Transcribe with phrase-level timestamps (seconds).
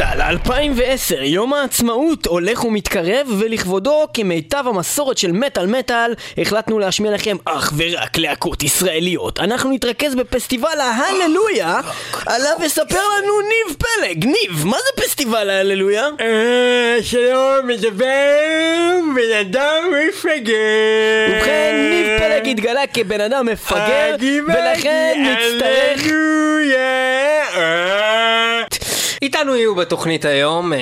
[0.00, 7.36] מטאל 2010, יום העצמאות הולך ומתקרב ולכבודו כמיטב המסורת של מטאל מטאל החלטנו להשמיע לכם
[7.44, 11.80] אך ורק להקות ישראליות אנחנו נתרכז בפסטיבל ההללויה
[12.26, 16.08] עליו יספר לנו ניב פלג ניב, מה זה פסטיבל ההללויה?
[16.20, 20.54] אה, שלום, מדבר בן אדם מפגר.
[21.30, 26.06] ובכן, ניב פלג התגלה כבן אדם מפגר ולכן נצטרך...
[26.06, 28.49] הללויה.
[29.22, 30.72] איתנו יהיו בתוכנית היום,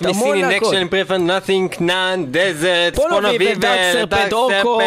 [0.00, 0.42] ניסיני.
[0.42, 4.80] נקשן, פריפרנט, נאטינג, קנן, דזרט, פולו ויבר, דאק סרפנט, אורקו,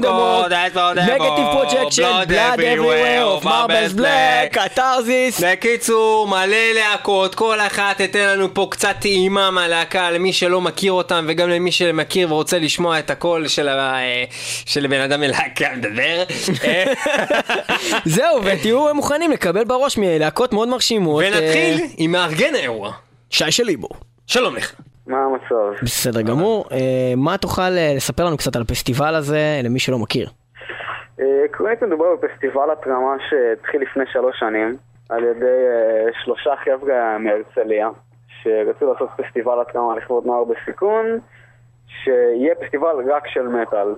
[0.00, 0.52] דה מורט,
[0.96, 8.54] נגטיב פרוג'קשן, בלאד אבריוור, אוף מרבלס בלק, קתרזיס בקיצור, מלא להקות, כל אחת תיתן לנו
[8.54, 13.48] פה קצת טעימה מהלהקה למי שלא מכיר אותם וגם למי שמכיר ורוצה לשמוע את הקול
[13.48, 16.22] של אה, בן אדם מלהקה מדבר.
[18.14, 22.90] זהו, ותהיו מוכנים לקבל בראש מלהקות מאוד מרשימות ונתחיל אה, עם מארגן האירוע.
[23.30, 23.88] שי שליבו
[24.26, 24.74] שלום לך.
[25.06, 25.82] מה המצב?
[25.82, 30.28] בסדר גמור, אה, מה תוכל אה, לספר לנו קצת על הפסטיבל הזה למי שלא מכיר?
[31.20, 34.76] אה, כעת מדובר בפסטיבל התרמה שהתחיל לפני שלוש שנים
[35.08, 35.64] על ידי
[36.24, 37.88] שלושה חבר'ה מהרצליה
[38.42, 41.04] שרצו לעשות פסטיבל התרמה לכבוד נוער בסיכון
[41.86, 43.94] שיהיה פסטיבל רק של מטאל.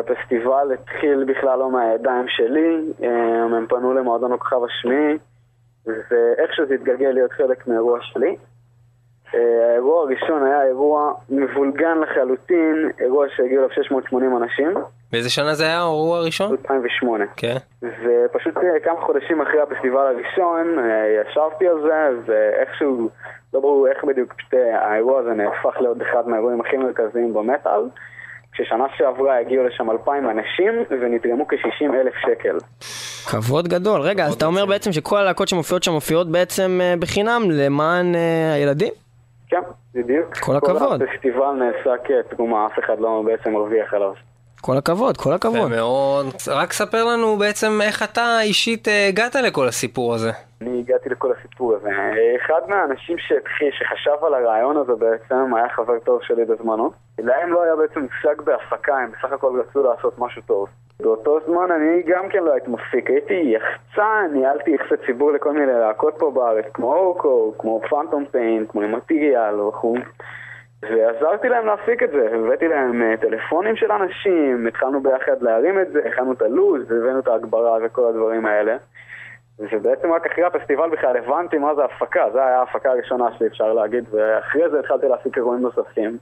[0.00, 2.76] הפסטיבל התחיל בכלל לא מהידיים שלי,
[3.54, 5.18] הם פנו למועדון הכוכב השמיעי
[6.10, 8.36] ואיכשהו זה התגלגל להיות חלק מאירוע שלי.
[9.34, 14.74] אה, האירוע הראשון היה אירוע מבולגן לחלוטין, אירוע שהגיעו אליו 680 אנשים,
[15.12, 16.50] באיזה שנה זה היה האירוע הראשון?
[16.50, 17.24] 2008.
[17.36, 17.56] כן.
[17.82, 23.10] ופשוט אה, כמה חודשים אחרי הפסטיבל הראשון, אה, ישבתי על זה, ואיכשהו,
[23.54, 27.80] לא ברור איך בדיוק פשוט האירוע הזה נהפך להיות אחד מהאירועים הכי מרכזיים במטאל.
[28.58, 32.58] כששנה שעברה הגיעו לשם 2,000 אנשים ונתרמו כ-60 אלף שקל.
[33.30, 34.00] כבוד גדול.
[34.00, 38.52] רגע, אז אתה אומר בעצם שכל הלהקות שמופיעות שם מופיעות בעצם אה, בחינם למען אה,
[38.52, 38.92] הילדים?
[39.48, 39.60] כן,
[39.94, 40.36] בדיוק.
[40.36, 41.00] כל הכבוד.
[41.00, 44.12] כל הפסטיבל נעשה כתרומה, אף אחד לא בעצם מרוויח עליו.
[44.60, 45.70] כל הכבוד, כל הכבוד.
[45.70, 46.26] מאוד.
[46.48, 50.30] רק ספר לנו בעצם איך אתה אישית אה, הגעת לכל הסיפור הזה.
[50.62, 51.90] אני הגעתי לכל הסיפור הזה.
[52.36, 56.90] אחד מהאנשים שהתחיל, שחשב על הרעיון הזה בעצם, היה חבר טוב שלי בזמנו.
[57.18, 60.68] להם לא היה בעצם מושג בהפקה, הם בסך הכל רצו לעשות משהו טוב.
[61.02, 65.66] באותו זמן אני גם כן לא הייתי מפיק, הייתי יחצן, ניהלתי יחסי ציבור לכל מיני
[65.66, 69.96] להקות פה בארץ, כמו אורקו, כמו פאנטום פיין, כמו מטריאל וכו'.
[70.82, 75.92] ועזרתי להם להפיק את זה, הבאתי להם אה, טלפונים של אנשים, התחלנו ביחד להרים את
[75.92, 78.76] זה, הכנו את הלו"ז, הבאנו את ההגברה וכל הדברים האלה.
[79.60, 83.72] ובעצם רק אחרי הפסטיבל בכלל הבנתי מה זה הפקה, זו הייתה ההפקה הראשונה שלי אפשר
[83.72, 86.18] להגיד, ואחרי זה התחלתי להפיק אירועים נוספים.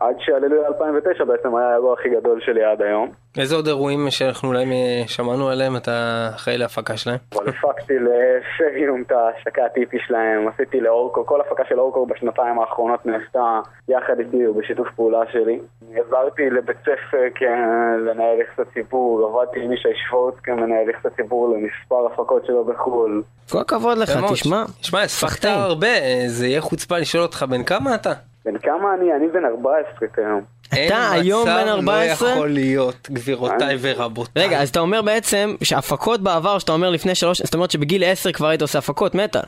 [0.00, 3.10] עד שהללויה 2009 בעצם היה האירוע הכי גדול שלי עד היום.
[3.38, 4.64] איזה עוד אירועים שאנחנו אולי
[5.06, 7.16] שמענו עליהם אתה אחראי להפקה שלהם?
[7.34, 13.06] אבל הפקתי לפריום את ההשקה הטיפי שלהם, עשיתי לאורקו, כל הפקה של אורקו בשנתיים האחרונות
[13.06, 15.60] נעשתה יחד איתי ובשיתוף פעולה שלי.
[15.94, 22.46] עזרתי לבית ספר כמנהל יחסי ציבור, עבדתי עם ישי שוורץ כמנהל יחסי ציבור למספר הפקות
[22.46, 23.22] שלו בחו"ל.
[23.50, 24.10] כל הכבוד לך.
[24.32, 24.64] תשמע.
[24.80, 25.44] תשמע, הספקת.
[25.44, 28.29] הרבה, אה, זה יהיה חוצפה לשאול אותך בן כמה אתה?
[28.52, 29.12] בן כמה אני?
[29.16, 30.42] אני בן 14 כיום.
[30.72, 32.28] אין היום מצב, בן 14?
[32.28, 34.46] לא יכול להיות, גבירותיי ורבותיי.
[34.46, 38.32] רגע, אז אתה אומר בעצם שהפקות בעבר, שאתה אומר לפני שלוש, זאת אומרת שבגיל עשר
[38.32, 39.40] כבר היית עושה הפקות מטאל.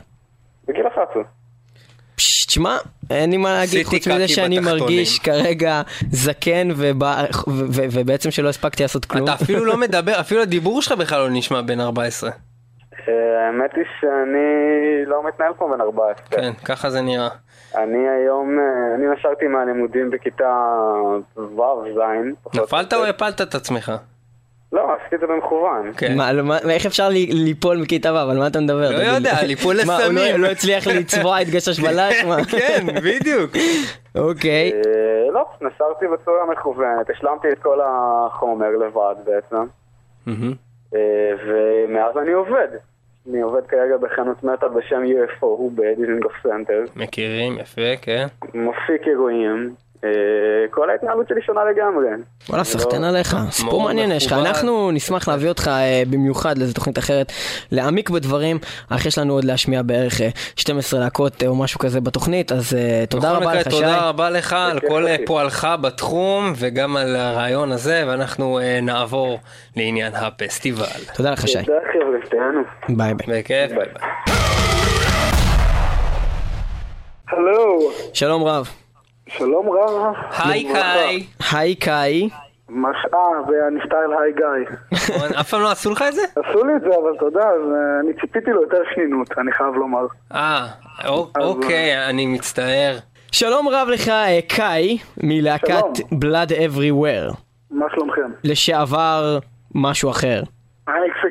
[0.67, 1.23] בגיל 11.
[2.15, 2.77] פשש, תשמע,
[3.09, 4.59] אין לי מה להגיד חוץ מזה שאני.
[4.59, 6.67] מרגיש כרגע זקן
[7.67, 9.23] ובעצם שלא הספקתי לעשות כלום.
[9.23, 12.29] אתה אפילו לא מדבר, אפילו הדיבור שלך בכלל לא נשמע בן 14.
[13.07, 14.39] האמת היא שאני
[15.05, 16.25] לא מתנהל כמו בן 14.
[16.29, 17.29] כן, ככה זה נראה.
[17.77, 20.53] אני היום, אה, אני נשרתי מהלימודים בכיתה
[21.37, 21.99] ו'-ז'.
[22.43, 23.05] פחות נפלת או.
[23.05, 23.91] הפלת את עצמך?
[24.73, 25.91] לא, עשיתי את זה במכוון.
[25.97, 26.17] כן.
[26.17, 28.17] מה, לא, מה- איך אפשר לי- ליפול מכיתה ו'?
[28.31, 28.91] על מה אתה מדבר?
[28.91, 28.95] לא?
[28.97, 30.41] יודע, ליפול מה, הוא לא- לסמים.
[30.41, 32.23] לא הצליח לצבוע את גשש בלש?
[32.23, 32.37] מה?
[32.59, 33.51] כן, בדיוק.
[34.15, 34.71] אוקיי.
[34.73, 34.81] אה,
[35.33, 39.63] לא, נשרתי בצורה מכוונת, השלמתי את כל החומר לבד בעצם.
[40.95, 41.01] אה,
[41.47, 42.67] ומאז אני עובד.
[43.29, 48.25] אני עובד כרגע בחנות מטאל בשם UFO, הוא בדיזנגוף סנטר, מכירים, יפה, כן.
[48.53, 49.73] מפיק אירועים.
[50.03, 50.09] אה,
[50.69, 52.07] כל ההתנהלות שלי שונה לגמרי.
[52.49, 54.33] וואלה, סחטיין עליך, סיפור מעניין יש לך.
[54.33, 57.31] אנחנו נשמח להביא אותך אה, במיוחד לאיזה תוכנית אחרת,
[57.71, 58.57] להעמיק בדברים,
[58.89, 62.77] אך יש לנו עוד להשמיע בערך אה, 12 להקות אה, או משהו כזה בתוכנית, אז
[63.09, 63.69] תודה רבה לך, שי.
[63.69, 65.03] תודה רבה לך על כל.
[65.25, 69.39] פועלך בתחום וגם על הרעיון הזה, ואנחנו נעבור
[69.75, 70.85] לעניין הפסטיבל.
[71.15, 71.63] תודה לך, שי.
[71.63, 72.97] תודה חבר'ה, תהנו.
[72.97, 73.41] ביי ביי.
[73.41, 74.33] בכיף, ביי ביי.
[77.27, 78.82] הלו, שלום רב.
[79.37, 80.13] שלום רב.
[80.45, 81.23] היי קאי.
[81.51, 82.29] היי קאי.
[82.69, 82.89] מה.
[83.13, 84.75] אה, ואני סטייל היי גיא.
[85.39, 86.21] אף פעם לא עשו לך את זה?
[86.35, 87.49] עשו לי את זה, אבל אתה יודע, אה,
[88.03, 90.05] אני ציפיתי לו יותר שנינות, אני חייב לומר.
[90.33, 90.65] אה,
[91.07, 92.97] אוק- אוקיי, אני מצטער.
[93.31, 95.83] שלום רב לך, אה, קאי, מלהקת.
[96.13, 97.35] Blood Everywhere.
[97.71, 98.31] מה שלומכם?
[98.43, 99.39] לשעבר
[99.75, 100.41] משהו אחר.
[100.87, 101.22] ה Execution.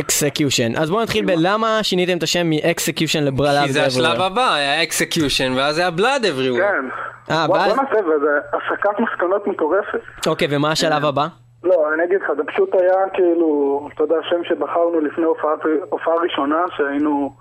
[0.00, 0.72] Execution.
[0.76, 4.54] אז בואו נתחיל בלמה שיניתם את השם מ Execution ל Blood כי זה השלב הבא,
[4.54, 6.58] היה Execution, ואז היה Blood Everywhere.
[6.60, 6.84] כן.
[7.30, 10.26] אה, בוא ואז- בוא נעשה, וזה הסקת מסקנות מטורפת.
[10.26, 10.70] אוקיי, ומה.
[10.70, 11.26] השלב הבא?
[11.64, 13.48] לא, אני אגיד לך, זה פשוט היה כאילו,
[13.94, 15.50] אתה יודע, שם שבחרנו לפני הופעה,
[15.90, 17.32] הופעה ראשונה, שהיינו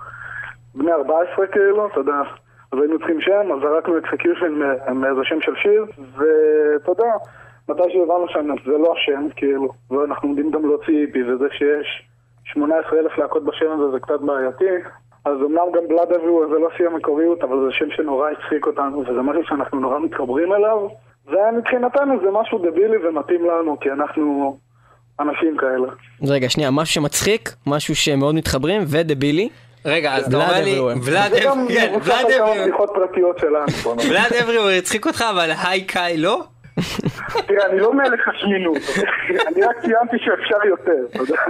[0.75, 2.13] בני 14 כאילו, אתה יודע,
[2.71, 4.51] אז היינו צריכים שם, אז זרקנו Execution
[4.93, 5.85] מאיזה שם של שיר,
[6.17, 7.11] ואתה יודע,
[7.69, 8.25] מתי שהבנו
[8.63, 11.87] שזה לא השם, כאילו, ואנחנו עומדים גם להוציא EP, וזה שיש
[12.43, 14.87] 18 אלף להקות בשם הזה זה קצת בעייתי.
[15.25, 18.99] אז אמנם גם Blood Everywhere זה לא שיא המקוריות, אבל זה שם שנורא הצחיק אותנו,
[18.99, 20.87] וזה משהו שאנחנו נורא מתחברים אליו.
[21.27, 24.57] ומבחינתנו זה משהו דבילי ומתאים לנו, כי אנחנו
[25.19, 25.87] אנשים כאלה.
[26.27, 29.49] רגע, שנייה, משהו שמצחיק, משהו שמאוד מתחברים, ודבילי.
[29.85, 32.13] רגע, אז אתה אומר לי, זה
[32.63, 33.65] בדיחות פרטיות שלנו.
[33.83, 34.09] בוא נאמר.
[34.09, 36.43] בלאד אבריוור הצחיק אותך, אבל היי קאי לא?
[37.47, 38.77] תראה, אני לא מלך השמינות,
[39.47, 41.41] אני רק ציינתי שאפשר יותר, יודע.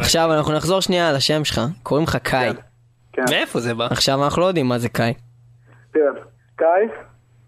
[0.00, 2.50] עכשיו אנחנו נחזור שנייה על השם שלך, קוראים לך קאי.
[3.12, 3.86] כן, מאיפה זה בא?
[3.90, 5.14] עכשיו אנחנו לא יודעים מה זה קאי.
[5.92, 6.06] תראה,
[6.56, 6.88] קאי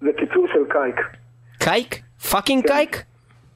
[0.01, 1.01] זה קיצור של קייק.
[1.59, 2.03] קייק?
[2.31, 3.03] fucking קייק?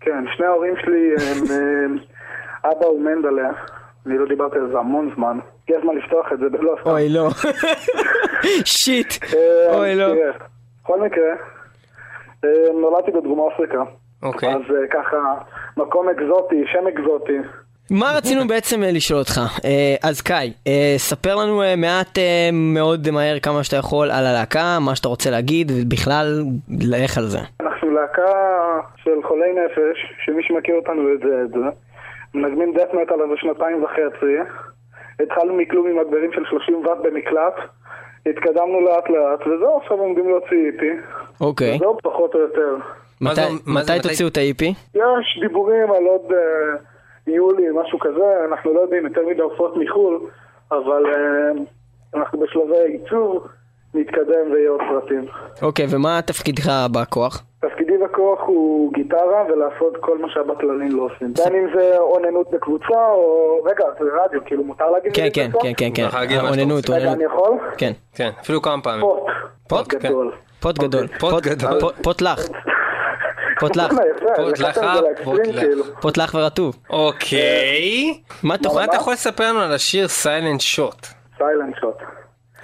[0.00, 1.98] כן, שני ההורים שלי הם...
[2.64, 3.50] אבא הוא מנדלה,
[4.06, 5.38] אני לא דיברתי על זה המון זמן.
[5.64, 6.90] הגיע הזמן לפתוח את זה, לא סתם.
[6.90, 7.28] אוי לא.
[8.78, 9.14] shit.
[9.34, 10.06] אה, אוי לא.
[10.82, 11.32] בכל מקרה,
[12.80, 13.82] נולדתי בדרום אפריקה.
[14.22, 14.48] אוקיי.
[14.48, 15.16] אז אה, ככה,
[15.76, 17.38] מקום אקזוטי, שם אקזוטי.
[17.90, 19.40] מה רצינו בעצם אה, לשאול אותך?
[19.64, 24.26] אה, אז קאי, אה, ספר לנו אה, מעט אה, מאוד מהר כמה שאתה יכול על
[24.26, 26.42] הלהקה, מה שאתה רוצה להגיד, ובכלל,
[26.90, 27.38] לך על זה.
[27.60, 28.32] אנחנו להקה
[28.96, 31.66] של חולי נפש, שמי שמכיר אותנו יודע את זה.
[32.34, 34.36] מנגנים דף מטאל איזה שנתיים וחצי.
[35.22, 37.54] התחלנו מכלום עם מגברים של 30 ואט במקלט.
[38.26, 40.90] התקדמנו לאט לאט, וזהו, עכשיו עומדים להוציא איפי.
[41.40, 41.76] אוקיי.
[41.76, 42.76] וזהו פחות או יותר.
[43.20, 44.64] מתי- תוציאו את ה-EP?
[44.94, 46.76] יש דיבורים על עוד אה,
[47.26, 50.20] יולי, משהו כזה, אנחנו לא יודעים יותר מדי הופעות מחו"ל,
[50.72, 51.50] אבל אה,
[52.14, 53.46] אנחנו בשלבי עיצוב,
[53.94, 55.24] נתקדם ויהיה עוד פרטים.
[55.62, 57.42] אוקיי, ומה תפקידך בכוח?
[57.60, 61.32] תפקידי בכוח הוא גיטרה ולעשות כל מה שהבטלנים לא עושים.
[61.34, 63.58] בין אם זה אוננות בקבוצה או...
[63.64, 66.04] רגע, זה רדיו, כאילו מותר להגיד כן, כן, כן, כן, כן.
[66.40, 66.92] אוננות, רוצה.
[66.92, 67.14] רגע, אוננות.
[67.16, 67.58] אני יכול?
[67.78, 67.92] כן.
[68.14, 69.00] כן, אפילו כמה פעמים.
[69.00, 69.22] פוט.
[69.68, 69.98] פוט, כן.
[69.98, 70.32] גדול.
[70.60, 71.06] פוט גדול.
[71.20, 71.80] פוט גדול.
[72.02, 72.40] פוט- לך.
[75.58, 75.84] כאילו.
[76.00, 76.76] פוט לך ורטוב.
[76.90, 78.20] אוקיי.
[78.42, 78.54] מה?
[78.54, 81.06] אתה יכול לספר לנו על השיר סיילנט שוט?
[81.38, 81.96] Silent Shot.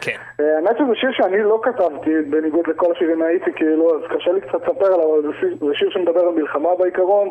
[0.05, 0.17] כן.
[0.41, 4.41] אה, האמת שזה שיר שאני לא כתבתי, בניגוד לכל השירים הייתי, כאילו, אז קשה לי
[4.41, 5.23] קצת לספר עליו, אבל
[5.61, 7.29] זה שיר- שמדבר על מלחמה בעיקרון.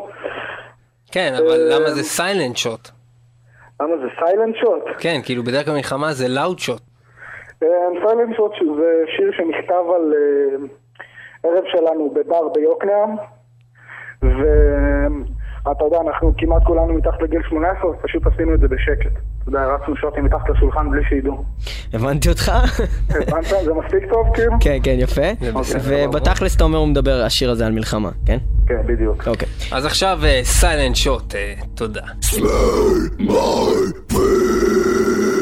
[1.12, 2.88] כן, אבל אה, למה זה Silent Shot?
[3.80, 4.82] למה זה Silent Shot?
[4.98, 6.80] כן, כאילו בדרך כלל מלחמה זה loud shot.
[8.06, 10.66] Silent Shot זה שיר שנכתב על אה,
[11.50, 13.16] ערב שלנו בבר ביוקנעם,
[15.66, 19.12] ואתה יודע, אנחנו כמעט כולנו מתחת לגיל 18, אז פשוט עשינו את זה בשקט.
[19.42, 21.44] אתה יודע, רצנו שוטים מתחת לשולחן בלי שידעו.
[21.92, 22.52] הבנתי אותך?
[23.10, 23.44] הבנת?
[23.64, 24.52] זה מספיק טוב, כאילו?
[24.60, 25.46] כן, כן, יפה.
[25.84, 28.38] ובתכלס אתה אומר הוא מדבר, השיר הזה על מלחמה, כן?
[28.66, 29.28] כן, בדיוק.
[29.28, 29.48] אוקיי.
[29.72, 31.34] אז עכשיו סיילנט שוט,
[31.74, 32.02] תודה.
[34.10, 35.33] Thank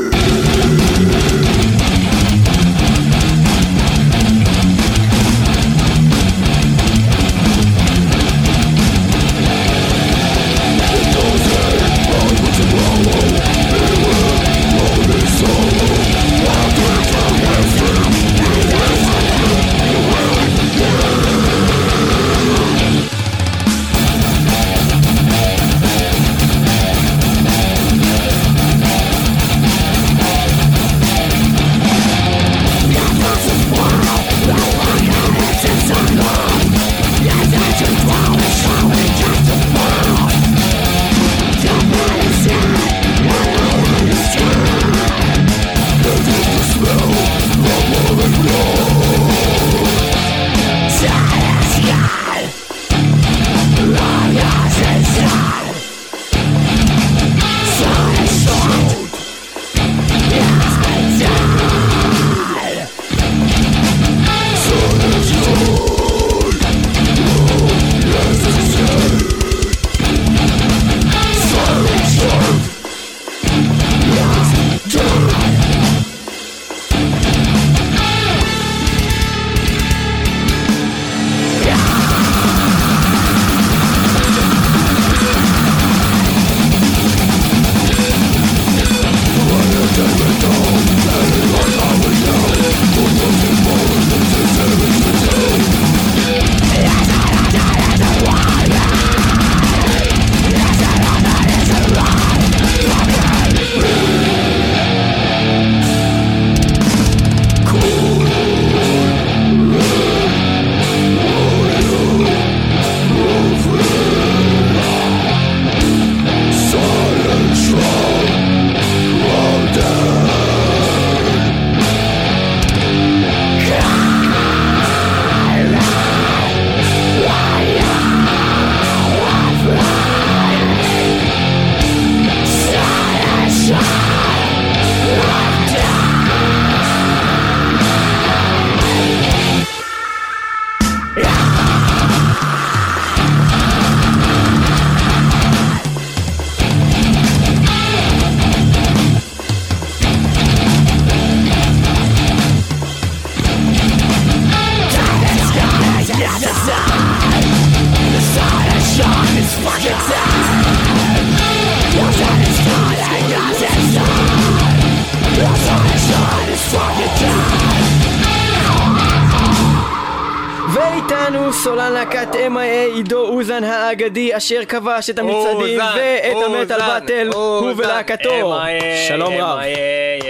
[174.43, 178.61] אשר כבש את המצעדים ואת המטאל אוזן, באטל הוא ולהקתו.
[179.09, 179.59] שלום רב.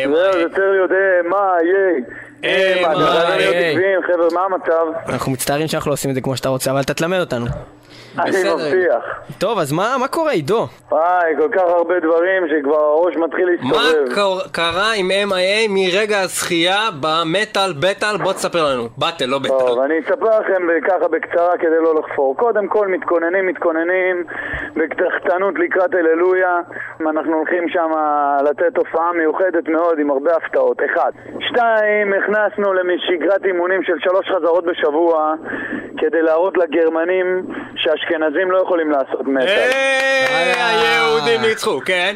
[0.05, 0.33] זהו.
[0.33, 1.57] זה יותר יודע, מה.
[2.43, 5.09] עקביים, חבר'ה, מה המצב?
[5.09, 7.47] אנחנו מצטערים שאנחנו לא עושים את זה כמו שאתה רוצה אבל אתה תלמד אותנו.
[8.19, 8.55] אני בסדר.
[8.57, 9.05] מבטיח.
[9.39, 10.67] טוב אז מה מה קורה עידו?
[10.91, 14.15] וואי, כל כך הרבה דברים שכבר הראש מתחיל מה להסתובב.
[14.15, 18.17] קור- קרה עם MIA מרגע הזכייה במטאל בטל?
[18.23, 18.83] בוא תספר לנו.
[18.99, 19.81] באטל, לא טוב, בטל.
[19.81, 22.37] אני אספר לכם ככה בקצרה כדי לא לחפור.
[22.37, 24.25] קודם כל, מתכוננים, מתכוננים
[24.77, 26.59] בקטחתנות לקראת הללויה.
[27.01, 27.91] אנחנו הולכים שם
[28.51, 30.79] לתת הופעה מיוחדת מאוד עם הרבה הפתעות.
[30.93, 31.11] אחד.
[31.41, 35.35] שתיים, הכנסנו לשגרת אימונים של שלוש חזרות בשבוע
[35.99, 37.47] כדי להראות לגרמנים
[38.03, 39.71] שהאשכנזים לא יכולים לעשות מטאל.
[40.29, 42.15] היי, היהודים ניצחו, כן?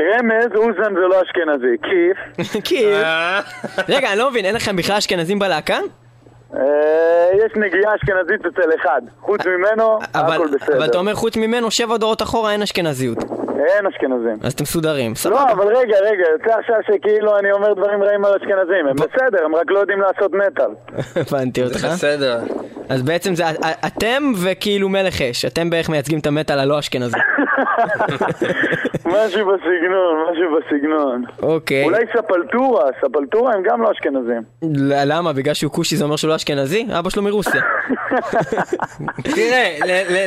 [0.00, 1.76] רמז, אוזן זה לא אשכנזי.
[1.82, 2.36] כיף.
[2.66, 2.94] כי...
[2.94, 3.40] אה?
[3.88, 5.78] רגע אני לא מבין אין לכם בכלל אשכנזים בלהקה?
[6.54, 6.60] אה,
[7.34, 9.00] יש נגיעה אשכנזית אצל אחד.
[9.20, 10.76] חוץ ממנו, אבל הכל בסדר.
[10.76, 13.18] אבל אתה אומר חוץ ממנו שבע דורות אחורה אין אשכנזיות.
[13.64, 14.36] אין אשכנזים.
[14.42, 15.10] אז אתם מסודרים.
[15.10, 15.52] לא, סבבה.
[15.52, 18.86] אבל רגע, רגע, יוצא עכשיו שכאילו אני אומר דברים רעים על אשכנזים.
[18.88, 20.70] הם בסדר, הם רק לא יודעים לעשות מטאל.
[21.16, 21.84] הבנתי אותך.
[21.84, 22.38] בסדר.
[22.88, 23.44] אז בעצם זה
[23.86, 25.44] אתם וכאילו מלך אש.
[25.44, 27.16] אתם בערך מייצגים את המטאל הלא אשכנזי.
[29.06, 31.24] משהו בסגנון, משהו בסגנון.
[31.42, 31.84] אוקיי.
[31.84, 34.42] אולי ספלטורה, ספלטורה הם גם לא אשכנזים.
[35.06, 35.32] למה?
[35.32, 36.86] בגלל שהוא כושי זה אומר שהוא לא אשכנזי?
[36.98, 37.62] אבא שלו מרוסיה.
[39.34, 39.78] תראה,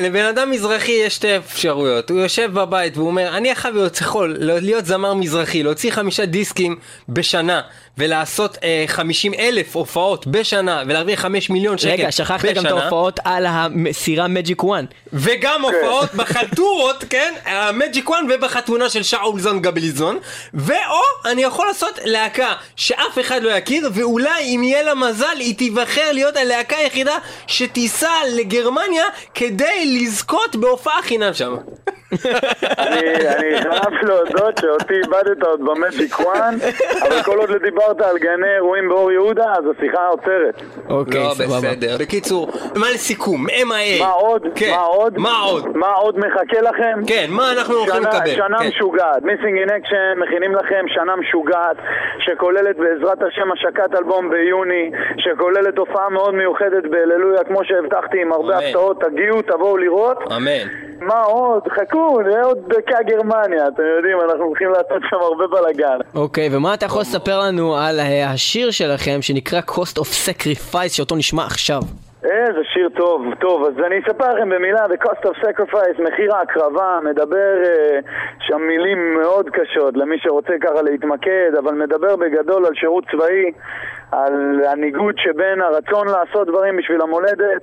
[0.01, 2.09] לבן אדם מזרחי יש שתי אפשרויות.
[2.09, 6.75] הוא יושב בבית והוא אומר, אני עכשיו יכול להיות זמר מזרחי, להוציא חמישה דיסקים
[7.09, 7.61] בשנה,
[7.97, 12.03] ולעשות אה, חמישים אלף הופעות בשנה, ולהרוויח חמש מיליון שקל בשנה.
[12.03, 14.85] רגע, שכחת גם את ההופעות על הסירה מג'יק וואן.
[15.13, 17.33] וגם הופעות בחלטורות, כן?
[17.45, 20.19] המג'יק וואן ובחתונה של שאול זון גבליזון.
[20.53, 25.55] ואו אני יכול לעשות להקה שאף אחד לא יכיר, ואולי אם יהיה לה מזל היא
[25.57, 27.17] תיבחר להיות הלהקה היחידה
[27.47, 31.55] שתיסע לגרמניה כדי לזכות בהופעה חינם שם.
[32.79, 36.55] אני אני חייב להודות שאותי איבדת עוד במג'יק וואן,
[37.01, 40.61] אבל כל עוד לא דיברת על גני אירועים באור יהודה, אז השיחה עוצרת.
[40.89, 41.57] אוקיי, לא סבבה.
[41.57, 41.97] בסדר.
[41.99, 43.45] בקיצור, מה לסיכום?
[43.47, 43.99] MIA.
[44.03, 44.47] מה עוד?
[44.55, 44.71] כן.
[44.71, 45.17] מה עוד?
[45.17, 45.77] מה עוד?
[45.77, 46.99] מה עוד מחכה לכם?
[47.07, 48.35] כן, מה אנחנו הולכים לקבל?
[48.35, 48.67] שנה כן.
[48.67, 51.77] משוגעת, Missing in Action, מכינים לכם שנה משוגעת
[52.19, 58.57] שכוללת בעזרת השם השקת אלבום ביוני שכוללת הופעה מאוד מיוחדת בהללויה כמו שהבטחתי עם הרבה.
[58.57, 60.67] הפתעות, תגיעו, תבואו לראות אמן.
[61.01, 61.67] מה עוד?
[61.67, 66.73] חכו, נראה עוד דקה גרמניה, אתם יודעים, אנחנו הולכים לעשות שם הרבה בלאגן אוקיי, ומה
[66.73, 71.81] אתה יכול לספר לנו על אה, השיר שלכם שנקרא Cost of Sacrifice שאותו נשמע עכשיו?
[72.23, 76.99] איזה שיר טוב, טוב, אז אני אספר לכם במילה, The Cost of Sacrifice, מחיר ההקרבה,
[77.03, 77.99] מדבר אה,
[78.39, 83.51] שם מילים מאוד קשות למי שרוצה ככה להתמקד, אבל מדבר בגדול על שירות צבאי,
[84.11, 87.61] על הניגוד שבין הרצון לעשות דברים בשביל המולדת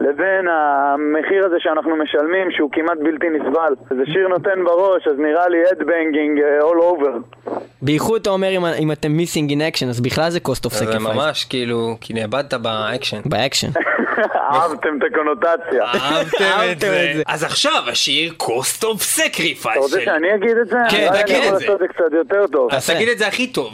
[0.00, 3.74] לבין המחיר הזה שאנחנו משלמים שהוא כמעט בלתי נסבל.
[3.90, 7.48] זה שיר נותן בראש, אז נראה לי הדבנגינג all over.
[7.84, 10.84] בייחוד אתה אומר אם, אם אתם missing in action אז בכלל זה Cost of זה
[10.84, 10.98] Sacrifice.
[10.98, 13.20] ממש כאילו, כי נאבדת באקשן.
[13.24, 13.68] באקשן.
[14.52, 15.84] אהבתם את הקונוטציה.
[15.84, 17.10] אהבתם את זה.
[17.10, 17.22] את זה.
[17.26, 20.00] אז עכשיו השיר Cost of Sacrifice אתה רוצה.
[20.04, 20.76] שאני אגיד את זה?
[20.90, 21.64] כן, נראה לי תגיד אני את יכול זה.
[21.66, 22.68] לעשות את זה קצת יותר טוב.
[22.72, 23.72] אז תגיד את זה הכי טוב.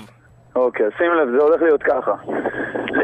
[0.56, 2.12] אוקיי, שים לב, זה הולך להיות ככה.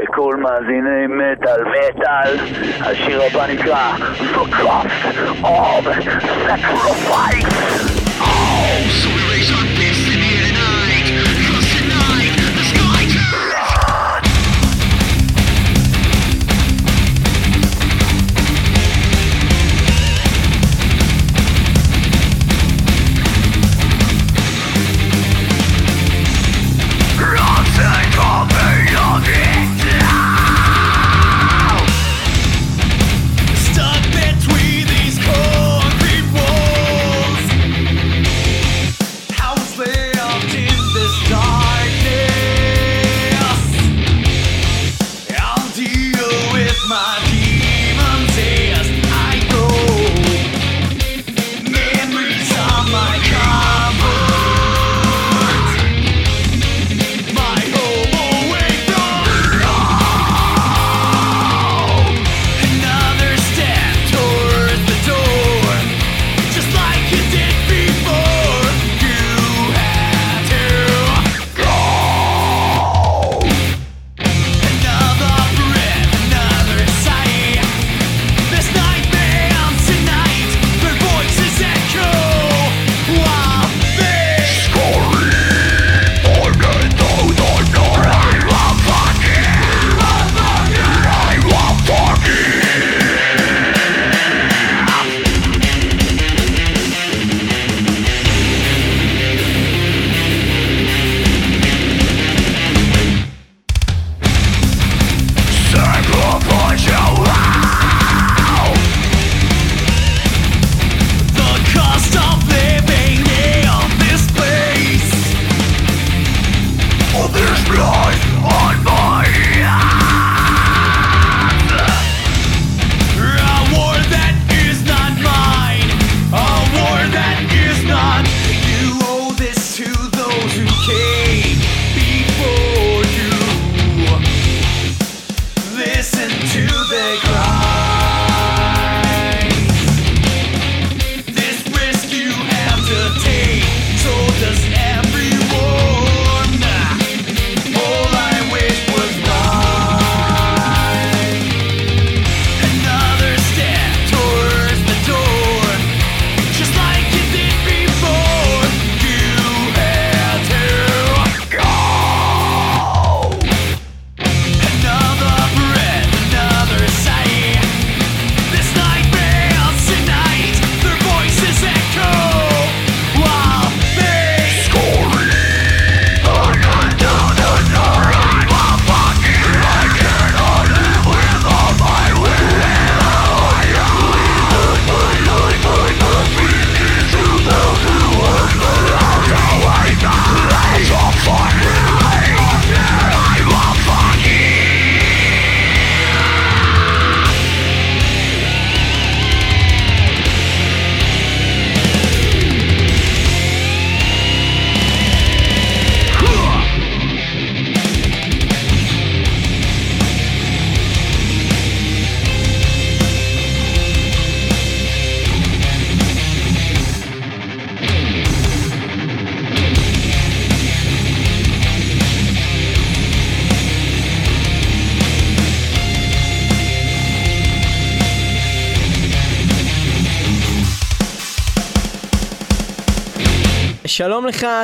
[0.02, 2.36] לכל מאזיני מטאל מטאל,
[2.80, 3.92] השיר הבא נקרא
[4.32, 5.86] The Cost of
[6.48, 7.46] Sacrifice.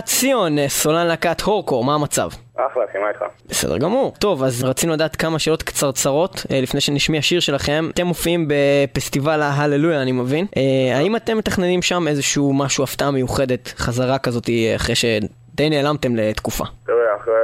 [0.05, 2.29] ציון, סולן להקת הורקור, מה המצב?
[2.55, 3.23] אחלה, אחי, מה איתך?
[3.49, 4.14] בסדר גמור.
[4.18, 7.88] טוב, אז רצינו לדעת כמה שאלות קצרצרות אה, לפני שנשמיע שיר שלכם.
[7.95, 10.47] אתם מופיעים בפסטיבל ההללויה, אני מבין.
[10.57, 16.16] אה, האם אתם מתכננים שם איזשהו משהו, הפתעה מיוחדת, חזרה כזאת, אה, אחרי שדי נעלמתם
[16.16, 16.64] לתקופה?
[16.87, 17.35] תראה, אחרי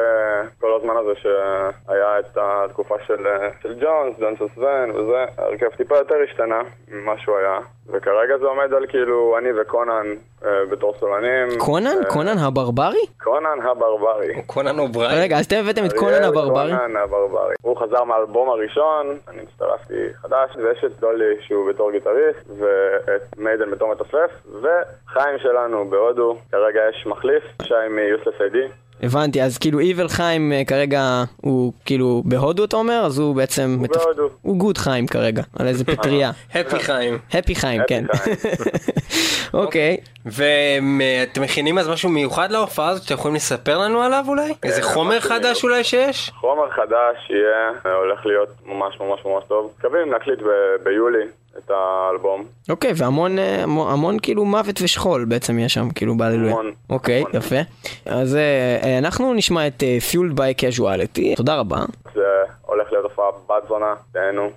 [0.60, 3.26] כל הזמן הזה שהיה את התקופה של,
[3.62, 8.74] של ג'ונס, ג'ונסוס ון וזה, ההרכב טיפה יותר השתנה ממה שהוא היה, וכרגע זה עומד
[8.74, 10.06] על כאילו אני וקונן
[10.44, 11.58] אה, בתור סולנים.
[11.58, 11.86] קונן?
[11.86, 13.06] אה, קונן הברברי?
[13.22, 14.42] קונן הברברי.
[14.46, 15.22] קונן אובריין.
[15.22, 16.72] רגע, אז אתם הבאתם את קונן הברברי?
[16.72, 17.54] קונן הברברי.
[17.62, 23.70] הוא חזר מהאלבום הראשון, אני הצטרפתי חדש, ויש את דולי שהוא בתור גיטריסט, ואת מיידן
[23.70, 24.30] בתור מתופף,
[24.62, 28.68] וחיים שלנו בהודו, כרגע יש מחליף, שי מ Useless ID.
[29.02, 31.02] הבנתי, אז כאילו Evil חיים אה, כרגע
[31.36, 33.02] הוא כאילו בהודו אתה אומר?
[33.06, 33.76] אז הוא בעצם...
[33.78, 34.28] הוא מתפ- בהודו.
[34.42, 36.30] הוא Good חיים כרגע, על איזה פטריה.
[36.54, 37.18] Happy חיים.
[37.32, 38.04] Happy חיים, כן.
[38.14, 38.36] חיים.
[39.54, 39.96] אוקיי.
[40.26, 44.54] ואתם מכינים אז משהו מיוחד להופעה הזאת שאתם יכולים לספר לנו עליו אולי?
[44.62, 46.30] איזה חומר חדש אולי שיש?
[46.40, 49.72] חומר חדש יהיה, אה, הולך להיות ממש ממש ממש טוב.
[49.78, 51.24] מקווים להקליט ב- ביולי
[51.58, 52.44] את האלבום.
[52.68, 56.52] אוקיי, והמון אה, המון, המון כאילו מוות ושכול בעצם יש שם, כאילו בהללויה.
[56.52, 57.30] המון, אוקיי, המון.
[57.34, 57.56] יפה.
[58.06, 61.36] אז אה, אה, אנחנו נשמע את Fueled by Casuality.
[61.36, 61.78] תודה רבה.
[62.14, 62.20] זה
[62.66, 64.50] הולך להיות הופעה בת זונה, תהנו.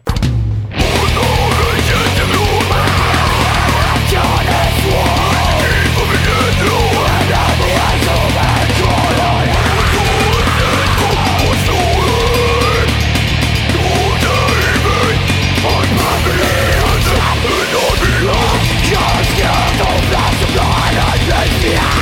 [21.71, 22.01] Yeah!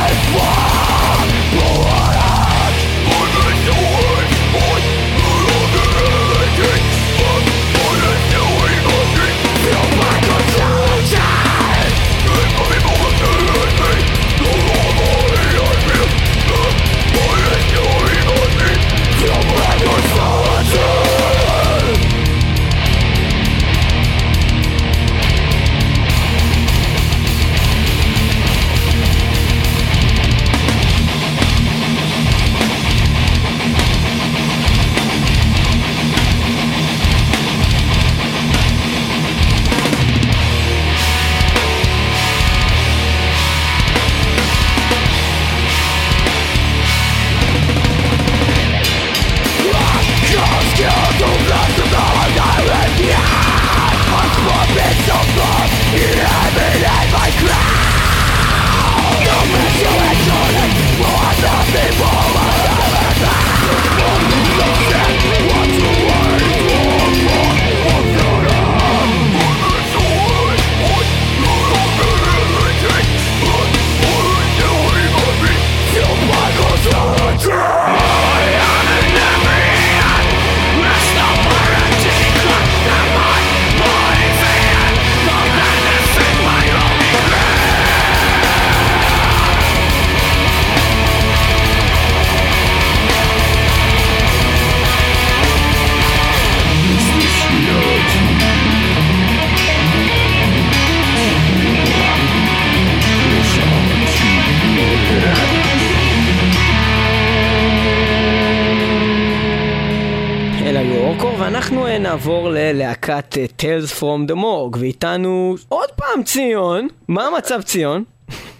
[113.21, 113.45] ללהקת אה,
[113.79, 116.87] Tales from the Morgue, ואיתנו עוד פעם ציון.
[117.07, 118.03] מה המצב ציון?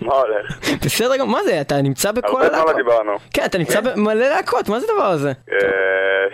[0.01, 0.59] מה הולך?
[0.85, 1.61] בסדר גמור, מה זה?
[1.61, 2.75] אתה נמצא בכל הרבה זמן לא הלהקות.
[2.75, 3.17] דיברנו.
[3.33, 5.31] כן, אתה נמצא במלא להקות, מה זה הדבר הזה?
[5.51, 5.57] אה,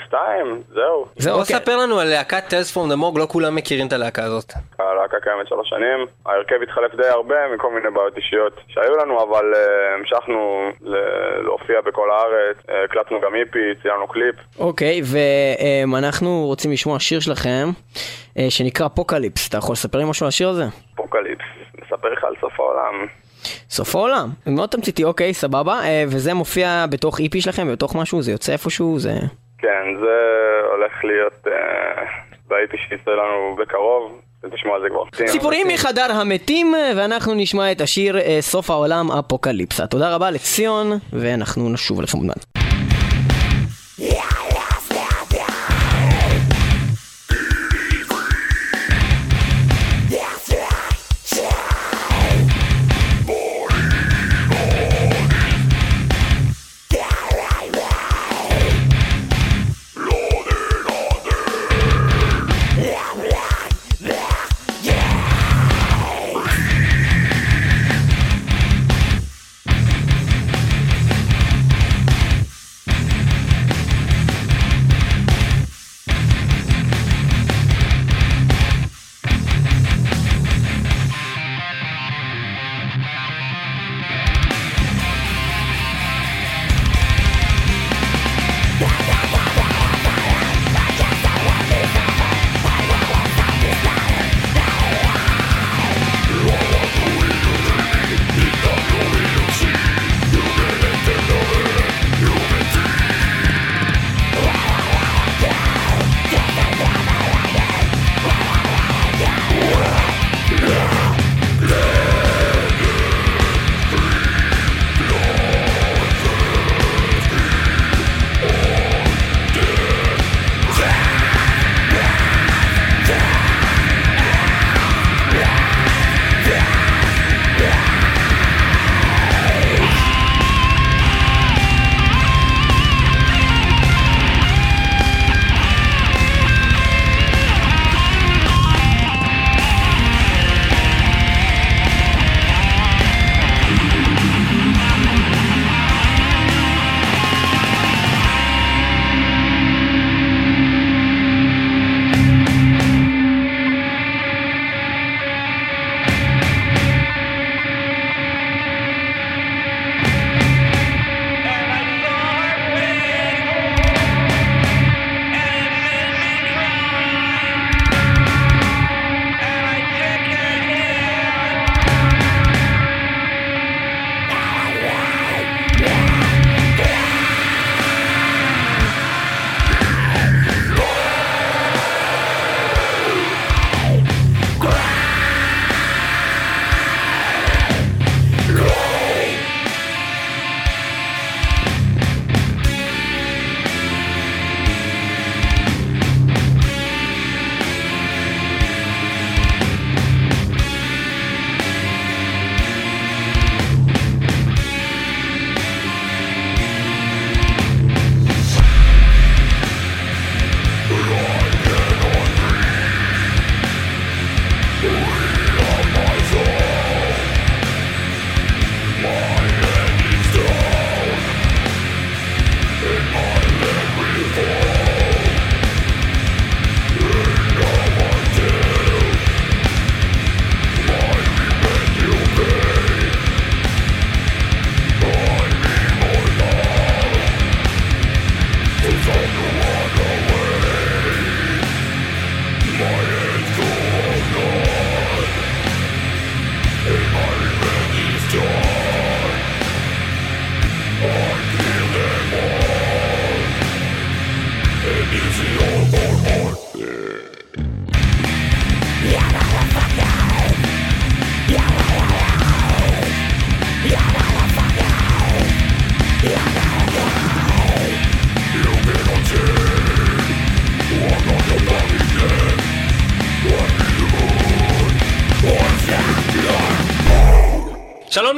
[0.06, 1.06] שתיים, זהו.
[1.16, 1.56] זהו, בוא אוקיי.
[1.56, 4.54] ספר לנו על להקת Tales from the Morgue, לא כולם מכירים את הלהקה הזאת.
[4.80, 9.54] הלהקה קיימת שלוש שנים, ההרכב התחלף די הרבה מכל מיני בעיות אישיות שהיו לנו, אבל
[9.56, 10.70] אה, המשכנו
[11.46, 14.36] להופיע בכל הארץ, אה, הקלטנו גם EP, צילמנו קליפ.
[14.60, 15.02] אוקיי,
[15.92, 17.70] ואנחנו רוצים לשמוע שיר שלכם,
[18.50, 19.50] שנקרא Apocalypse.
[19.50, 20.64] אתה יכול לספר לי משהו על השיר הזה?
[20.96, 21.46] Apocalypse,
[21.84, 23.08] נספר לך על סוף העולם.
[23.70, 24.30] סוף העולם.
[24.48, 25.80] מאוד תמציתי, אוקיי, סבבה.
[25.84, 28.22] אה, וזה מופיע בתוך EP שלכם, בתוך משהו?
[28.22, 29.00] זה יוצא איפשהו?
[29.00, 29.14] זה...
[29.58, 30.16] כן, זה
[30.72, 32.04] הולך להיות אה,
[32.48, 34.22] ב EP שיצא לנו בקרוב,
[34.56, 35.28] תשמעו על זה כבר.
[35.28, 39.88] סיפורים מחדר המתים, ואנחנו נשמע את השיר אה, סוף העולם אפוקליפסה.
[39.88, 42.46] תודה רבה לציון, ואנחנו נשוב אליכם עוד מעט.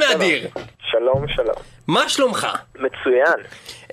[0.00, 0.48] שלום לאדיר.
[0.80, 1.54] שלום, שלום.
[1.88, 2.46] מה שלומך?
[2.74, 3.38] מצוין.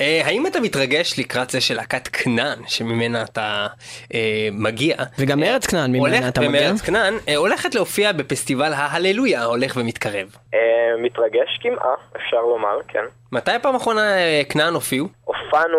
[0.01, 3.67] אה, האם אתה מתרגש לקראת זה של להקת כנען, שממנה אתה
[4.13, 4.19] אה,
[4.51, 4.95] מגיע?
[5.19, 6.49] וגם מארץ כנען, ממנה הולך- אתה מגיע?
[6.61, 10.35] ומארץ כנען, אה, הולכת להופיע בפסטיבל ההללויה ההולך ומתקרב.
[10.53, 10.59] אה,
[11.03, 13.03] מתרגש קמעה, אפשר לומר, כן.
[13.31, 14.01] מתי הפעם האחרונה
[14.49, 15.07] כנען הופיעו?
[15.25, 15.77] הופענו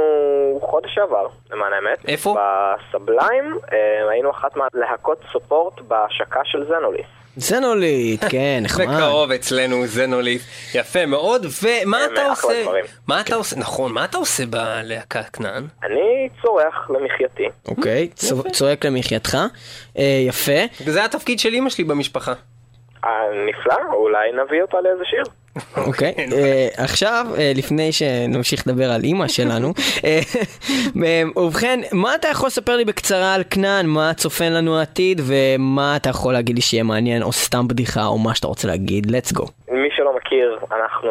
[0.60, 2.08] חודש שעבר, למען האמת.
[2.08, 2.36] איפה?
[2.38, 3.78] בסבליים, אה,
[4.10, 7.06] היינו אחת מהלהקות סופורט בהשקה של זנוליס.
[7.36, 8.86] זנולית, כן, נחמד.
[8.96, 10.40] בקרוב אצלנו זנולית.
[10.74, 12.64] יפה מאוד, ומה הם אתה עושה?
[13.08, 13.56] מה אתה עושה?
[13.56, 15.66] נכון, מה אתה עושה בלהקת כנען?
[15.82, 17.44] אני צורח למחייתי.
[17.68, 19.38] אוקיי, צו- צועק למחייתך.
[19.98, 20.52] אה, יפה.
[20.86, 22.32] זה התפקיד של אימא שלי במשפחה.
[23.04, 23.10] אה,
[23.48, 25.22] נפלא, אולי נביא אותה לאיזה שיר.
[25.86, 29.72] אוקיי, אה, עכשיו, אה, לפני שנמשיך לדבר על אימא שלנו,
[30.04, 30.20] אה,
[31.36, 36.08] ובכן, מה אתה יכול לספר לי בקצרה על כנען, מה צופן לנו העתיד, ומה אתה
[36.10, 39.50] יכול להגיד לי שיהיה מעניין, או סתם בדיחה, או מה שאתה רוצה להגיד, let's go.
[39.70, 41.10] מי שלא מכיר, אנחנו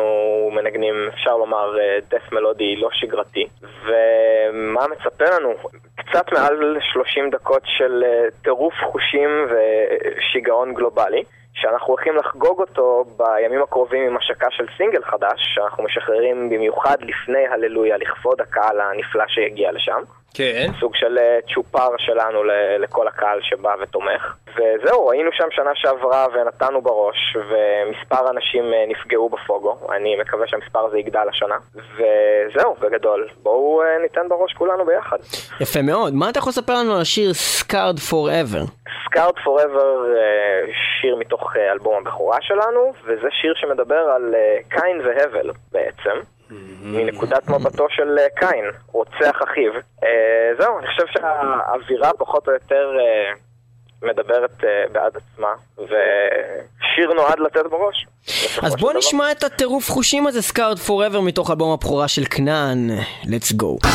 [0.54, 1.78] מנגנים, אפשר לומר,
[2.10, 3.46] דף מלודי לא שגרתי.
[3.86, 5.50] ומה מצפה לנו?
[5.96, 8.04] קצת מעל 30 דקות של
[8.44, 11.24] טירוף חושים ושיגעון גלובלי.
[11.62, 17.48] שאנחנו הולכים לחגוג אותו בימים הקרובים עם השקה של סינגל חדש, שאנחנו משחררים במיוחד לפני
[17.48, 20.02] הללויה, לכבוד הקהל הנפלא שהגיע לשם.
[20.38, 20.72] כן.
[20.80, 22.44] סוג של אה, צ'ופר שלנו
[22.80, 24.36] לכל הקהל שבא ותומך.
[24.56, 29.78] וזהו, היינו שם שנה שעברה ונתנו בראש, ומספר אנשים אה, נפגעו בפוגו.
[29.96, 31.56] אני מקווה שהמספר הזה יגדל השנה.
[31.76, 33.28] וזהו, בגדול.
[33.44, 35.18] בואו אה, ניתן בראש כולנו ביחד.
[35.62, 36.14] יפה מאוד.
[36.14, 38.72] מה אתה יכול לספר לנו על השיר Scarred Forever?
[39.06, 40.06] סקארט פוראבר,
[41.02, 44.36] שיר מתוך אלבום הבכורה שלנו, וזה שיר שמדבר על
[44.70, 46.37] קין והבל בעצם.
[46.82, 49.72] מנקודת מבטו של אה, קין, רוצח אחיו.
[50.04, 50.10] אה,
[50.60, 53.34] זהו, אני חושב שהאווירה פחות או יותר אה,
[54.10, 58.06] מדברת בעד עצמה, ושיר נועד לתת בראש.
[58.64, 58.94] אז בוא.
[58.94, 62.90] נשמע את הטירוף חושים הזה, Scarred Forever, מתוך אלבום הבכורה של כנען.
[63.24, 63.88] let's go.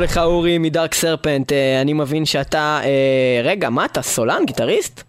[0.00, 2.80] שלום לך אורי מ Dark Serpent, אה, אני מבין שאתה...
[2.84, 4.02] אה, רגע, מה אתה?
[4.02, 4.44] סולן?
[4.46, 5.02] גיטריסט?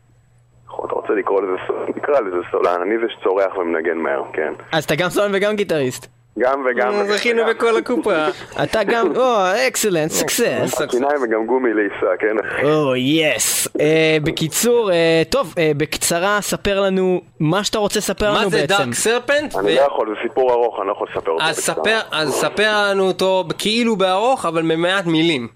[0.86, 1.86] אתה רוצה לקרוא לזה סולן?
[1.96, 4.54] נקרא לזה סולן, אני זה שצורח ומנגן מהר, כן.
[4.72, 6.08] אז אתה גם סולן וגם גיטריסט.
[6.40, 6.94] גם וגם...
[6.94, 8.26] אה, זכינו בכל הקופה.
[8.64, 9.16] אתה גם...
[9.16, 10.82] או, excellent, success.
[10.92, 12.64] שיניים וגם גומי לעיסה, כן אחי?
[12.66, 13.68] או, yes.
[13.80, 18.58] אה, בקיצור, אה, טוב, אה, בקצרה, ספר לנו מה שאתה רוצה לספר לנו מה בעצם.
[18.58, 19.56] זה Dark Serpent?
[19.56, 21.44] אני לא יכול, זה סיפור ארוך, אני לא יכול לספר אותו.
[21.44, 21.76] אז בקצרה.
[21.76, 25.48] ספר, אז ספר לנו אותו כאילו בארוך, אבל במעט מילים.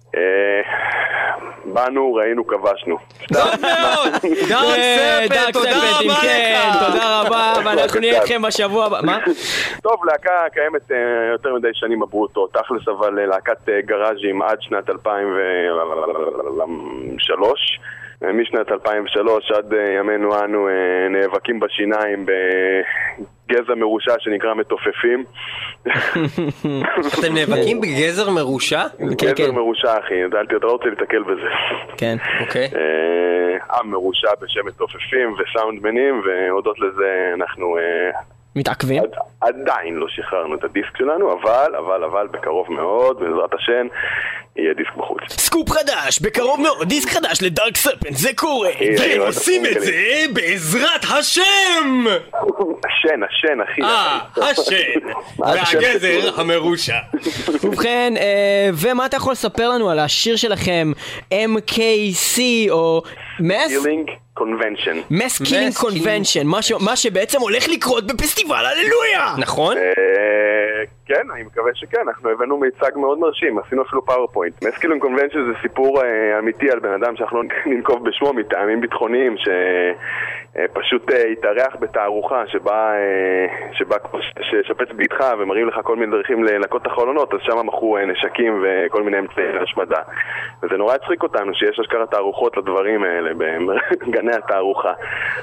[1.76, 2.98] באנו, ראינו, כבשנו.
[3.34, 4.14] טוב מאוד!
[4.50, 6.76] דארק אה, דארק תודה סרפנט, אם רבה כן, לך!
[6.88, 9.00] תודה רבה, ואנחנו נהיה איתכם בשבוע הבא.
[9.04, 9.20] מה?
[9.82, 10.98] טוב, להקה קיימת אה,
[11.32, 17.80] יותר מדי שנים בברוטו, תכלס אבל אה, להקת גראז'ים עד שנת 2003.
[18.24, 20.68] אה, משנת 2003 עד ימינו אנו
[21.10, 22.26] נאבקים בשיניים
[23.50, 25.24] בגזע מרושע שנקרא מתופפים.
[27.20, 28.84] אתם נאבקים בגזר מרושע?
[28.98, 29.56] כן, גזר כן.
[29.56, 31.50] מרושע אחי, אתה אתה לא רוצה להתקל בזה.
[31.98, 32.18] כן.
[32.40, 32.70] אוקיי.
[32.76, 38.20] אה, עם מרושע בשם מתופפים וסאונדמנים והודות לזה אנחנו אה,
[38.56, 39.04] מתעכבים?
[39.04, 39.10] עד,
[39.42, 43.88] עדיין לא שחררנו את הדיסק שלנו, אבל, אבל, אבל בקרוב מאוד, בעזרת השם,
[44.56, 45.20] יהיה דיסק בחוץ.
[45.30, 48.70] סקופ חדש, בקרוב מאוד, דיסק חדש ל Dark Serpent, זה קורה!
[49.00, 52.06] והם עושים את זה בעזרת השם!
[52.86, 53.82] השן, השן, אחי.
[53.82, 54.20] אה,
[54.52, 55.08] השן!
[55.40, 56.98] והגזר המרושע.
[57.64, 60.92] ובכן, אה, ומה אתה יכול לספר לנו על השיר שלכם,
[61.32, 62.40] MKC,
[62.70, 63.02] או
[63.40, 63.86] Mass...
[64.36, 64.98] קונבנשן.
[65.10, 66.48] מס קילינג קונבנשן,
[66.80, 69.36] מה שבעצם הולך לקרות בפסטיבל הללויה!
[69.38, 69.78] נכון?
[71.12, 74.64] אה, כן, אני מקווה שכן, אנחנו הבאנו מיצג מאוד מרשים, עשינו אפילו PowerPoint.
[74.64, 78.82] Mass Killing Convention זה סיפור אה, אמיתי על בן אדם שאנחנו לא ננקוב בשמו מטעמים
[78.82, 83.96] ביטחוניים, שפשוט אה, התארח בתערוכה שבה, אה, שבה
[84.42, 88.64] ששפץ ביתך ומראים לך כל מיני דרכים לנקות את החלונות, אז שם מכרו אה, נשקים
[88.64, 90.02] וכל מיני אמצעי השמדה.
[90.64, 94.94] וזה נורא הצחיק אותנו שיש אשכרה תערוכות לדברים האלה בגני התערוכה.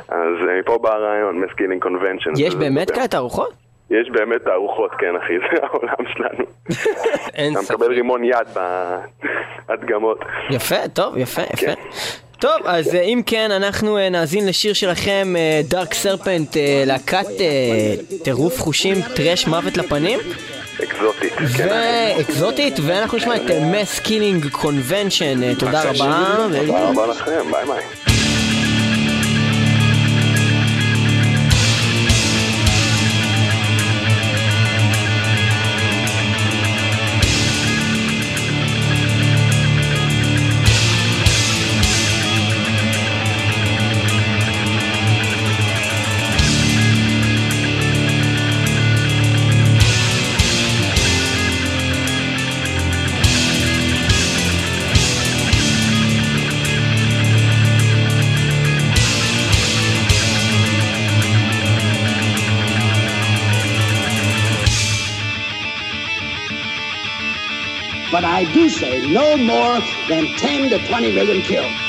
[0.08, 2.30] אז אה, מפה בא הרעיון, Mass Killing Convention.
[2.38, 3.61] יש באמת כאלה תערוכות?
[4.00, 6.44] יש באמת תערוכות, כן אחי, זה העולם שלנו.
[7.34, 7.74] אין אתה ספק.
[7.74, 8.48] מקבל רימון יד
[9.68, 10.18] בהדגמות.
[10.50, 11.56] יפה, טוב, יפה, יפה.
[11.56, 11.74] כן.
[12.42, 15.34] טוב, אז אה, אם כן, אנחנו אה, נאזין לשיר שלכם,
[15.68, 20.18] Dark Serpent, להקת אה, טירוף חושים, thrash מוות לפנים,
[20.84, 21.32] אקזוטית.
[21.56, 21.68] כן.
[21.70, 26.36] ואקזוטית, ואנחנו נשמע את Mass Killing Convention, תודה רבה.
[26.66, 27.82] תודה רבה לכם, ביי ביי.
[68.42, 69.78] I do say no more
[70.08, 71.81] than 10 to 20 million killed.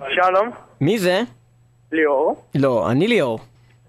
[0.00, 0.14] שלום.
[0.14, 1.20] שלום, מי זה?
[1.92, 2.44] ליאור.
[2.54, 3.38] לא, אני ליאור.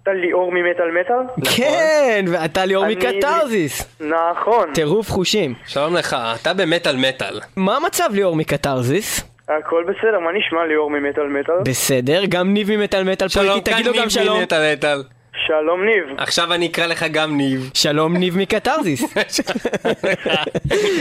[0.02, 1.44] אתה ליאור ממטאל מטאל?
[1.56, 4.00] כן, ואתה ליאור מקתרזיס.
[4.00, 4.68] נכון.
[4.74, 5.54] טירוף חושים.
[5.66, 7.40] שלום לך, אתה במטאל מטאל.
[7.56, 9.24] מה המצב ליאור מקתרזיס?
[9.48, 11.54] הכל בסדר, מה נשמע ליאור ממטאל מטאל?
[11.64, 14.38] בסדר, גם ניב ממטאל מטאל פה שלום, איתי, כאן תגיד לו גם ניב שלום.
[14.40, 15.02] ממטאל מטאל.
[15.36, 16.04] שלום ניב.
[16.18, 17.70] עכשיו אני אקרא לך גם ניב.
[17.74, 19.02] שלום ניב מקתרזיס.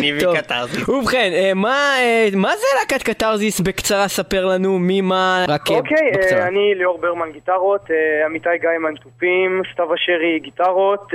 [0.01, 0.29] ניב.
[0.29, 0.89] מקתרזיס.
[0.89, 3.59] ובכן, אה, מה אה, מה זה להקת קתרזיס?
[3.59, 6.47] בקצרה ספר לנו מי מה, רק אה, אוקיי, בקצרה.
[6.47, 7.81] אני ליאור ברמן גיטרות,
[8.25, 11.07] עמיתי גיימן תופים, סתיו אשרי גיטרות,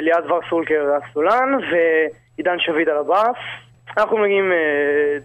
[0.00, 3.36] ליעד ורסולקר הסולן ועידן שביד על הבאס.
[3.96, 4.52] אנחנו מגיעים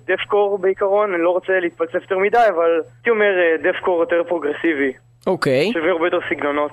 [0.05, 3.33] deathcore בעיקרון, אני לא רוצה להתפלסף יותר מדי, אבל הייתי אומר
[3.63, 4.93] deathcore יותר פרוגרסיבי,
[5.27, 5.71] אוקיי.
[5.73, 6.71] שווה הרבה יותר סגנונות.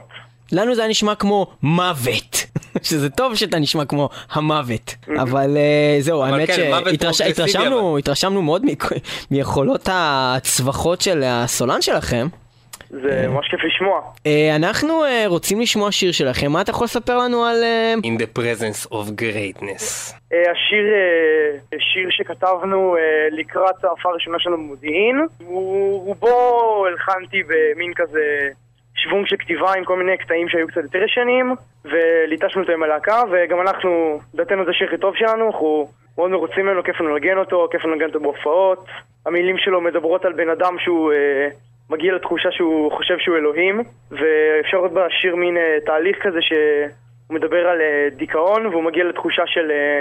[0.54, 2.44] לנו זה היה נשמע כמו מוות.
[2.82, 4.94] שזה טוב שאתה נשמע כמו המוות.
[5.22, 6.48] אבל אה, זהו, אבל האמת
[7.00, 8.62] כן, שהתרשמנו התרשמנו מאוד
[9.30, 12.26] מיכולות הצווחות של הסולן שלכם.
[12.90, 14.00] זה ממש כיף לשמוע.
[14.26, 17.62] אה, אנחנו אה, רוצים לשמוע שיר שלכם, מה אתה יכול לספר לנו על...
[17.64, 20.12] אה, In the presence of greatness.
[20.32, 23.00] אה, השיר, אה, שיר שכתבנו אה,
[23.38, 28.20] לקראת ההופעה הראשונה שלנו במודיעין, הוא- רובו הלחנתי במין כזה
[29.04, 33.22] שוונג של כתיבה עם כל מיני קטעים שהיו קצת יותר ישנים, וליטשנו אותו עם הלהקה,
[33.30, 35.88] וגם אנחנו, לדעתנו זה השיר הכי טוב שלנו, אנחנו
[36.18, 38.86] מאוד מרוצים ממנו, כיף לנגן אותו, כיף לנגן אותו בהופעות.
[39.26, 41.48] המילים שלו מדברות על בן אדם שהוא אה,
[41.90, 43.80] מגיע לתחושה שהוא חושב שהוא אלוהים,
[44.10, 49.42] ואפשר לראות בשיר מין אה, תהליך כזה שהוא מדבר על אה, דיכאון, והוא מגיע לתחושה
[49.46, 50.00] של אה,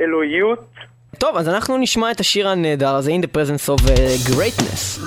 [0.00, 0.58] אלוהיות.
[1.18, 4.98] טוב, אז אנחנו נשמע את השיר הנהדר הזה, In the presence of אה, greatness.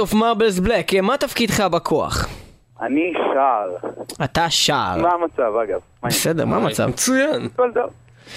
[0.00, 2.28] מלהקת אוף מרבלס בלק, מה תפקידך בכוח?
[2.80, 3.88] אני שר.
[4.24, 4.96] אתה שר.
[5.02, 5.80] מה המצב אגב?
[6.02, 6.86] מה בסדר, מה המצב?
[6.86, 7.48] מצוין.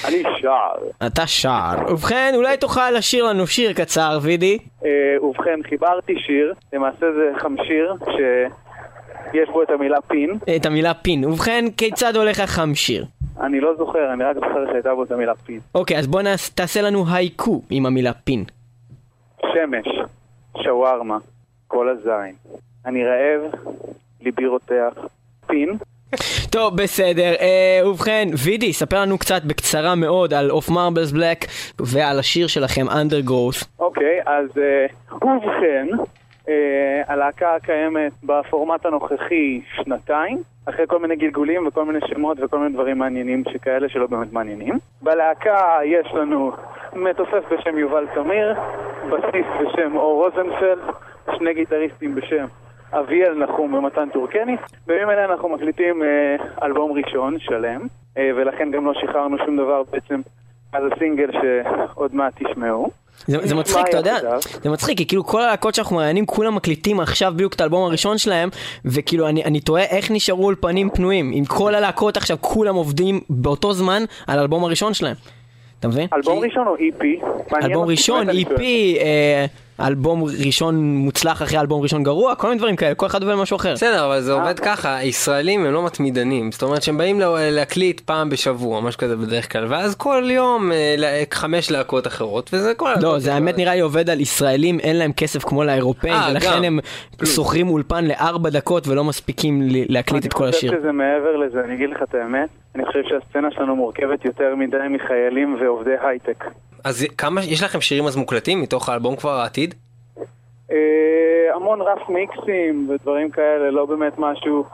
[0.06, 1.06] אני שר.
[1.08, 1.76] אתה שר.
[1.90, 4.58] ובכן, אולי תוכל לשיר לנו שיר קצר, וידי?
[4.86, 10.38] אה, ובכן, חיברתי שיר, למעשה זה חמשיר, שיש בו את המילה פין.
[10.56, 11.26] את המילה פין.
[11.26, 13.06] ובכן, כיצד הולך החמשיר?
[13.42, 15.60] אני לא זוכר, אני רק זוכר שהייתה בו את המילה פין.
[15.76, 16.22] אוקיי, אז בוא
[16.56, 18.44] תעשה לנו הייקו עם המילה פין.
[19.42, 19.88] שמש,
[20.64, 21.18] שווארמה,
[21.74, 22.36] כל הזין.
[22.86, 23.42] אני רעב,
[24.22, 24.94] ליבי רותח.
[25.48, 25.78] פין.
[26.52, 27.34] טוב, בסדר.
[27.40, 31.46] אה, ובכן, וידי, ספר לנו קצת בקצרה מאוד על אוף מרבלס בלק
[31.80, 33.66] ועל השיר שלכם, Undergrowth.
[33.80, 35.88] אוקיי, אז אה, ובכן,
[36.50, 42.74] אה, הלהקה קיימת בפורמט הנוכחי שנתיים, אחרי כל מיני גלגולים וכל מיני שמות וכל מיני
[42.74, 44.74] דברים מעניינים שכאלה שלא באמת מעניינים.
[45.02, 46.52] בלהקה יש לנו
[46.94, 48.54] מתופף בשם יובל תמיר,
[49.10, 50.80] בסיס בשם אור רוזנפלד,
[51.44, 52.46] שני גיטריסטים בשם
[52.92, 54.56] אביאל נחום ומתן טורקני.
[54.88, 57.82] בימים אלה אנחנו מקליטים אה, אלבום ראשון, שלם,
[58.18, 60.22] אה, ולכן גם לא שחררנו שום דבר בעצם
[60.72, 62.90] על הסינגל שעוד מעט תשמעו.
[63.28, 64.18] זה, זה מצחיק, אתה יודע?
[64.62, 68.18] זה מצחיק, כי כאילו כל הלהקות שאנחנו מראיינים, כולם מקליטים עכשיו בדיוק את האלבום הראשון
[68.18, 68.50] שלהם,
[68.86, 73.74] וכאילו אני, אני תוהה איך נשארו אולפנים פנויים, אם כל הלהקות עכשיו כולם עובדים באותו
[73.74, 75.16] זמן על האלבום הראשון שלהם.
[75.80, 76.08] אתה מבין?
[76.14, 77.04] אלבום ראשון או EP?
[77.52, 78.58] מעניין אלבום ראשון, EP, שואל.
[79.02, 79.46] אה,
[79.80, 83.58] אלבום ראשון מוצלח אחרי אלבום ראשון גרוע, כל מיני דברים כאלה, כל אחד עובד משהו
[83.58, 83.74] אחר.
[83.74, 84.40] בסדר, אבל זה אה.
[84.40, 89.00] עובד ככה, הישראלים הם לא מתמידנים, זאת אומרת שהם באים לה- להקליט פעם בשבוע, משהו
[89.00, 92.90] כזה בדרך כלל, ואז כל יום אה, חמש להקות אחרות, וזה כל.
[93.02, 96.64] לא, זה האמת נראה לי עובד על ישראלים, אין להם כסף כמו לאירופאים, אה, ולכן.
[96.64, 96.80] הם
[97.26, 100.70] שוכרים אולפן לארבע דקות ולא מספיקים להקליט את כל השיר.
[100.70, 102.50] אני חושב שזה מעבר לזה, אני אגיד לך את האמת.
[102.76, 106.44] אני חושב שהסצנה שלנו מורכבת יותר מדי מחיילים ועובדי הייטק.
[106.84, 109.76] אז כמה, יש לכם שירים אז מוקלטים מתוך האלבום כבר העתיד?
[110.72, 114.66] אה, המון רף מיקסים ודברים כאלה, לא באמת משהו...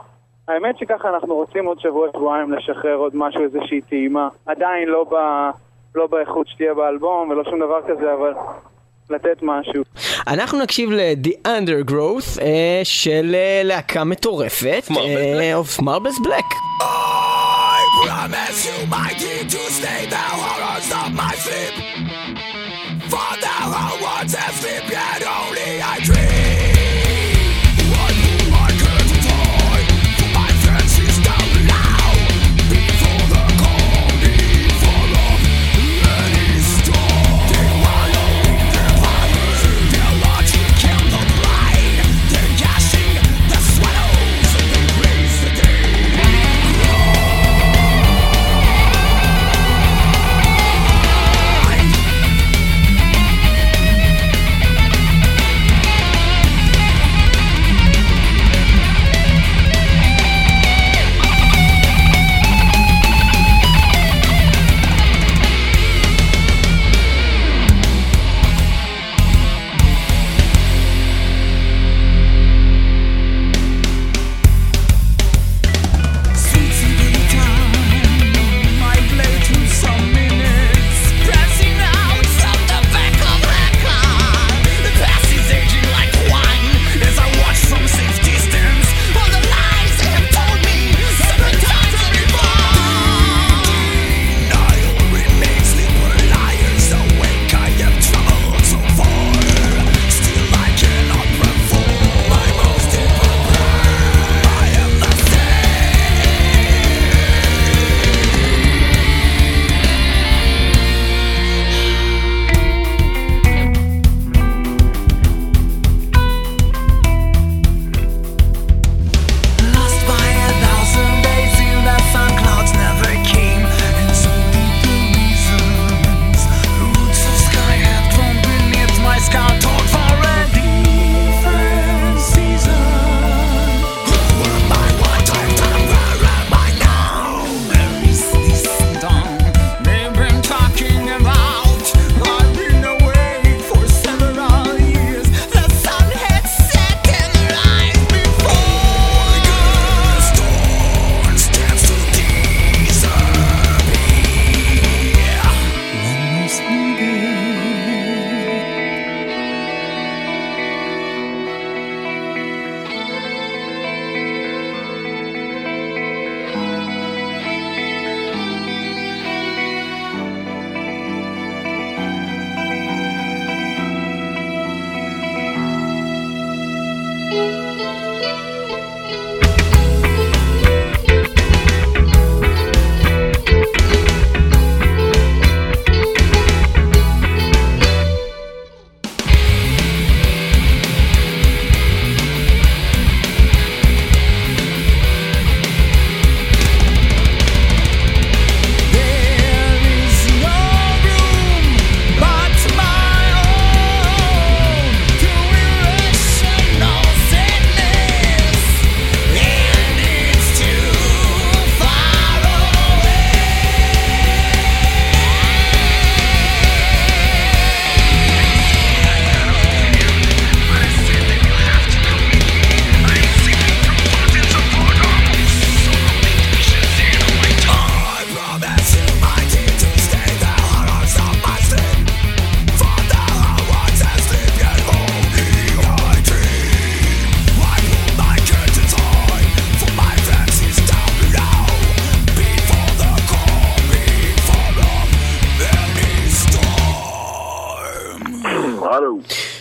[0.48, 4.28] האמת שככה אנחנו רוצים עוד שבוע-שבועיים לשחרר עוד משהו, איזושהי טעימה.
[4.46, 5.14] עדיין לא, ב...
[5.94, 8.32] לא באיכות שתהיה באלבום ולא שום דבר כזה, אבל
[9.10, 9.82] לתת משהו.
[10.26, 16.54] אנחנו נקשיב ל-The Undergrowth אה, של אה, להקה מטורפת, אה, of Marbles Black.
[17.98, 21.74] Promise you, my key to stay the horrors of my sleep.
[23.10, 26.19] For the whole world's asleep, yet only I dream.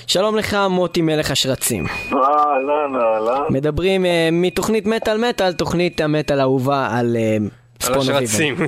[0.07, 1.86] שלום לך, מוטי מלך השרצים.
[2.14, 3.43] אהלן, אהלן.
[3.49, 7.38] מדברים אה, מתוכנית מטאל מטאל, תוכנית המטאל האהובה על אה,
[7.82, 8.60] ספון אביב.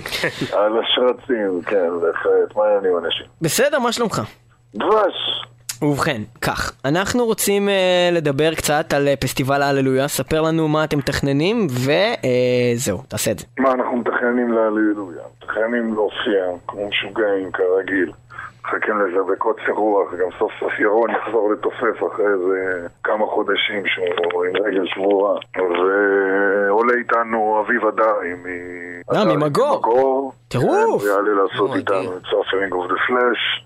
[0.54, 2.56] על השרצים, כן, בהחלט.
[2.56, 3.26] מה העניינים אנשים?
[3.42, 4.22] בסדר, מה שלומך?
[4.76, 5.42] דבש.
[5.82, 10.98] ובכן, כך, אנחנו רוצים אה, לדבר קצת על אה, פסטיבל ההללויה, ספר לנו מה אתם
[10.98, 13.46] מתכננים, וזהו, תעשה את זה.
[13.60, 15.22] מה אנחנו מתכננים להללויה?
[15.44, 18.12] מתכננים להופיע, כמו משוגעים, כרגיל.
[18.66, 24.46] מחכים לזה בקוצר רוח, גם סוף סוף ירון יחזור לתופף אחרי איזה כמה חודשים שהוא
[24.46, 25.40] עם רגל שבורה.
[25.56, 28.46] ועולה איתנו אביב אדרי מ...
[29.14, 29.76] אה, ממגור.
[29.76, 30.34] ממגור.
[30.48, 31.02] טירוף.
[31.02, 31.76] כן, יעלה לעשות.
[31.76, 33.66] איתנו את Suffering of the Flesh.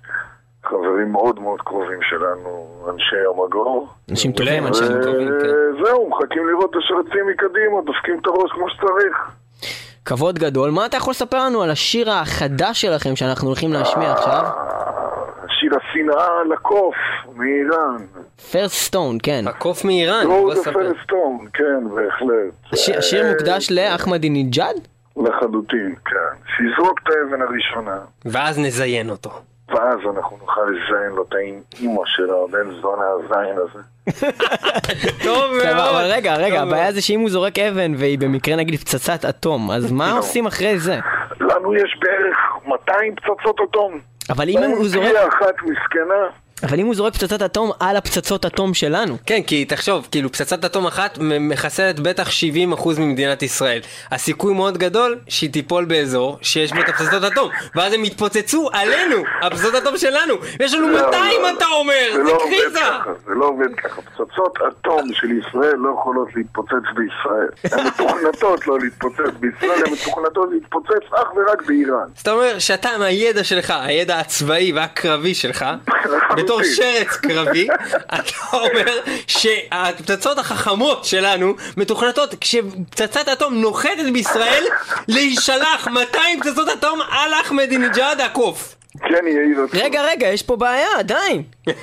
[0.66, 3.88] חברים מאוד מאוד קרובים שלנו, אנשי המגור.
[4.12, 5.48] אנשים טובים, אנשים טובים, כן.
[5.48, 9.32] וזהו, מחכים לראות את השרצים מקדימה, דופקים את הראש כמו שצריך.
[10.06, 10.72] כבוד גדול.
[10.72, 14.46] מה אתה יכול לספר לנו על השיר החדש שלכם שאנחנו הולכים להשמיע עכשיו?
[15.60, 16.96] שיר השנאה לקוף
[17.36, 17.98] מאיראן.
[18.52, 19.46] First Stone, כן.
[19.48, 20.72] הקוף מאיראן, גו בוא דה ספר.
[20.74, 22.74] First Stone, כן, בהחלט.
[22.74, 24.76] השיר- השיר מוקדש לאחמדינג'אד?
[25.18, 26.16] לחלוטין, כן.
[26.58, 29.30] שיזרוק את האבן הראשונה, ואז נזיין אותו.
[29.70, 33.80] ואז אנחנו נוכל לזיין לו את האימא של הבן זונה הזין הזה.
[35.24, 36.06] טוב אבל מאוד.
[36.10, 40.12] רגע, רגע, הבעיה זה שאם הוא זורק אבן והיא במקרה נגיד פצצת אטום, אז מה
[40.12, 41.00] עושים אחרי זה?
[41.42, 44.00] לנו יש בערך 200 פצצות אטום.
[44.30, 45.16] אבל אם הוא זורק...
[45.16, 46.45] אחת מסכנה.
[46.66, 49.18] אבל אם הוא זורק פצצת אטום על הפצצות אטום שלנו.
[49.26, 53.82] כן, כי תחשוב, כאילו פצצת אטום אחת מחסלת בטח 70% ממדינת ישראל.
[54.12, 59.24] הסיכוי מאוד גדול שהיא תיפול באזור שיש בו את הפצצות אטום, ואז הם יתפוצצו עלינו,
[59.42, 60.34] הפצצות אטום שלנו.
[60.60, 62.80] יש לנו לא, 200 לא, אתה אומר, זה זה לא עובד קריזה.
[62.80, 64.02] ככה, זה לא עובד ככה.
[64.02, 67.80] פצצות אטום של ישראל לא יכולות להתפוצץ בישראל.
[67.80, 72.08] הן מתוכנתות לא להתפוצץ בישראל, הן מתוכנתות להתפוצץ אך ורק באיראן.
[72.16, 75.66] זאת אומרת שאתה מהידע שלך, הידע הצבאי והקרבי שלך,
[76.38, 77.68] בתור שרץ קרבי,
[78.14, 78.98] אתה אומר
[79.28, 84.64] שהפצצות החכמות שלנו מתוכנתות כשפצצת אטום נוחתת בישראל
[85.08, 88.76] להישלח 200 פצצות אטום על אחמדינג'אד הקוף.
[89.00, 89.66] כן, יאיר.
[89.74, 91.44] רגע, רגע, יש פה בעיה, די.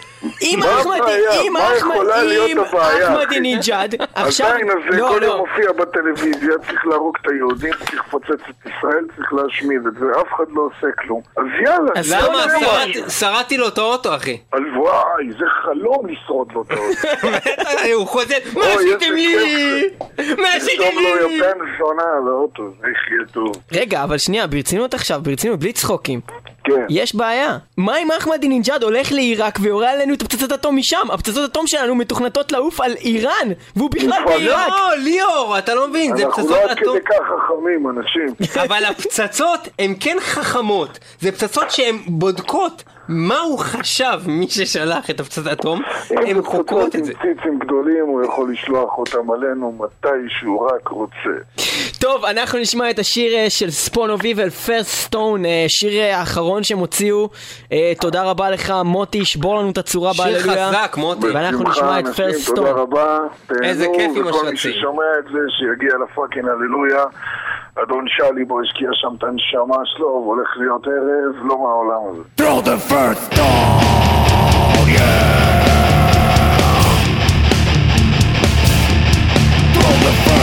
[0.43, 1.41] אם מה אחמד, הבעיה?
[1.41, 2.59] אם מה אחמד, יכולה להיות אם?
[2.61, 7.95] אחמדינג'אד, עכשיו, הזין הזה לא, כל לא, יום מופיע בטלוויזיה, צריך להרוג את היהודים, צריך
[7.95, 11.21] לפוצץ את ישראל, צריך להשמיד את זה, אף אחד לא עושה כלום.
[11.37, 12.47] אז יאללה, אז לא למה?
[12.87, 13.11] משהו.
[13.11, 14.39] שרדתי לו את האוטו, אחי.
[14.53, 17.29] אז וואי, זה חלום לשרוד לו את האוטו.
[17.95, 19.37] הוא חוזר, מה עשיתם לי?
[20.39, 21.35] מה עשיתם טוב לו לי?
[21.37, 23.53] יפן זונה על האוטו, זה יחיה טוב.
[23.73, 26.21] רגע, אבל שנייה, ברצינות עכשיו, ברצינות, בלי צחוקים.
[26.65, 26.87] כן.
[26.89, 27.59] יש בעיה.
[27.77, 31.09] מה אם אחמדינג'אד הולך לעיראק ויורה עלינו את הפצצת אטום משם?
[31.13, 34.69] הפצצות אטום שלנו מתוכנתות לעוף על איראן, והוא בכלל בעיראק.
[34.69, 36.99] לא, ליאור, אתה לא מבין, זה אנחנו פצצות לא עד אטום.
[36.99, 38.27] כדי כך חכמים, אנשים.
[38.65, 40.99] אבל הפצצות הן כן חכמות.
[41.21, 46.85] זה פצצות שהן בודקות מה הוא חשב מי ששלח את הפצצת אטום, הן אם חוקרות
[46.85, 47.13] פצצות את זה.
[47.13, 51.31] עם ציצים גדולים, הוא יכול לשלוח אותם עלינו מתי שהוא רק רוצה.
[52.01, 56.63] טוב, אנחנו נשמע את השיר אה, של ספון אוף איבל, פרסט סטון, שיר אה, האחרון
[56.63, 57.29] שהם הוציאו.
[57.73, 60.69] אה, תודה רבה לך, מוטי, שבור לנו את הצורה שיר בהללויה.
[60.69, 61.27] חזק, מוטי.
[61.35, 62.79] ואנחנו נשמע את פרסט תודה סטון.
[62.79, 63.19] רבה.
[63.63, 64.57] איזה תהנו, כיף עם וכל מי.
[64.57, 67.05] ששומע את זה, שיגיע לפאקינג הללויה.
[67.83, 72.23] אדון שלי בו השקיע שם את הנשמה שלו, והולך להיות ערב לא מהעולם הזה.
[72.93, 76.13] First stone, yeah.
[79.73, 80.42] Throw the first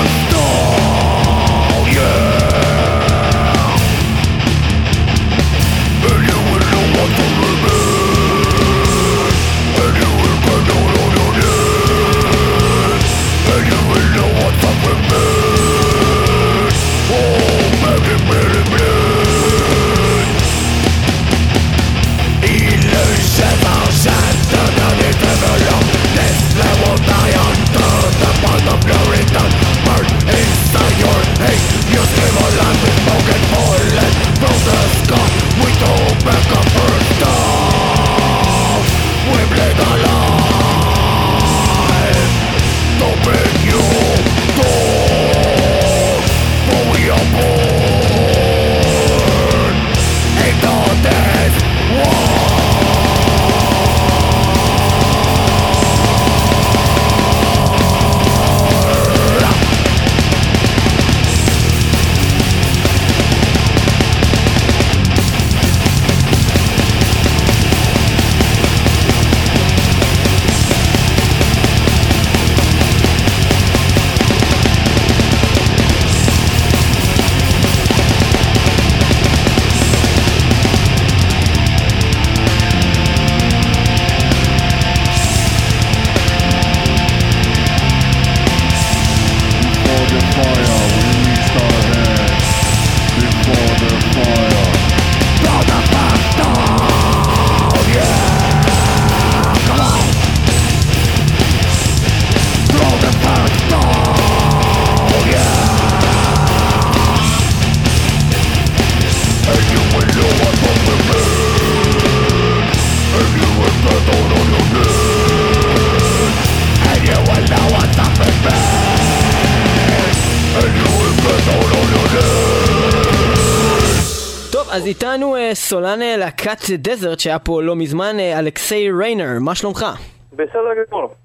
[125.69, 129.85] סולן אה, להקת Desert שהיה פה לא מזמן, אה, אלכסיי ריינר, מה שלומך?
[130.33, 131.15] בסדר גמור.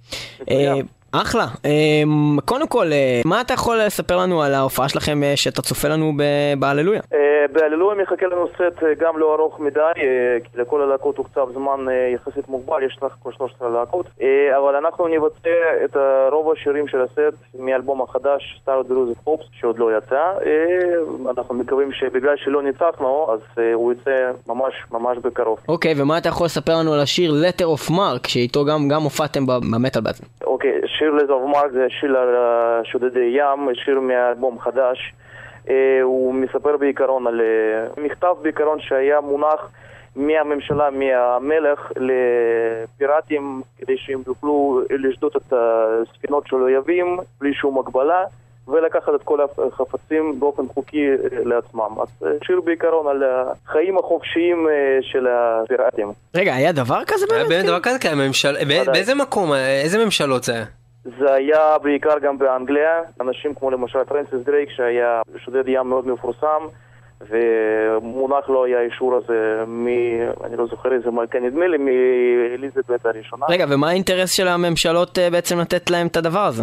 [1.23, 1.47] אחלה.
[1.65, 2.03] אה,
[2.45, 6.13] קודם כל, אה, מה אתה יכול לספר לנו על ההופעה שלכם אה, שאתה צופה לנו
[6.59, 7.01] בהללויה?
[7.15, 7.19] אה,
[7.53, 9.81] בהללויה מחכה לנו סט גם לא ארוך מדי,
[10.45, 14.07] כי לכל הלהקות הוקצב זמן יחסית מוגבל, יש סך הכל 13 להקות,
[14.57, 15.97] אבל אנחנו נבצע את
[16.31, 20.33] רוב השירים של הסט מהאלבום החדש, Star of Delusive Hopes, שעוד לא יצא.
[21.31, 23.41] אנחנו מקווים שבגלל שלא ניצחנו, אז
[23.75, 25.59] הוא יצא ממש ממש בקרוב.
[25.69, 29.47] אוקיי, ומה אתה יכול לספר לנו על השיר Letter of Mark, שאיתו גם גם הופעתם
[29.47, 30.25] במטאל בעצם?
[30.47, 35.15] אוקיי, שיר לזוב מרק זה שיר על אה, שודדי ים, שיר מהאלבום חדש.
[35.71, 39.71] אה, הוא מספר בעיקרון על אה, מכתב בעיקרון שהיה מונח
[40.17, 48.25] מהממשלה, מהמלך, לפיראטים, כדי שהם יוכלו לשדוד את הספינות של האויבים בלי שום הגבלה.
[48.69, 51.07] ולקחת את כל החפצים באופן חוקי
[51.45, 52.01] לעצמם.
[52.03, 54.67] אז שיר בעיקרון על החיים החופשיים
[55.01, 56.13] של הפיראטים.
[56.35, 57.49] רגע, היה דבר כזה היה באמת?
[57.49, 57.99] באמת דבר כזה?
[57.99, 58.65] כי הממשל...
[58.65, 59.53] בא- באיזה מקום?
[59.55, 60.65] איזה ממשלות זה היה?
[61.05, 66.63] זה היה בעיקר גם באנגליה, אנשים כמו למשל פרנסיס דרייק שהיה שודד ים מאוד מפורסם
[67.21, 69.87] ומונח לו היה האישור הזה מ...
[70.45, 73.47] אני לא זוכר איזה מלכה, נדמה לי מאליזבת הראשונה.
[73.49, 76.63] רגע, ומה האינטרס של הממשלות אה, בעצם לתת להם את הדבר הזה?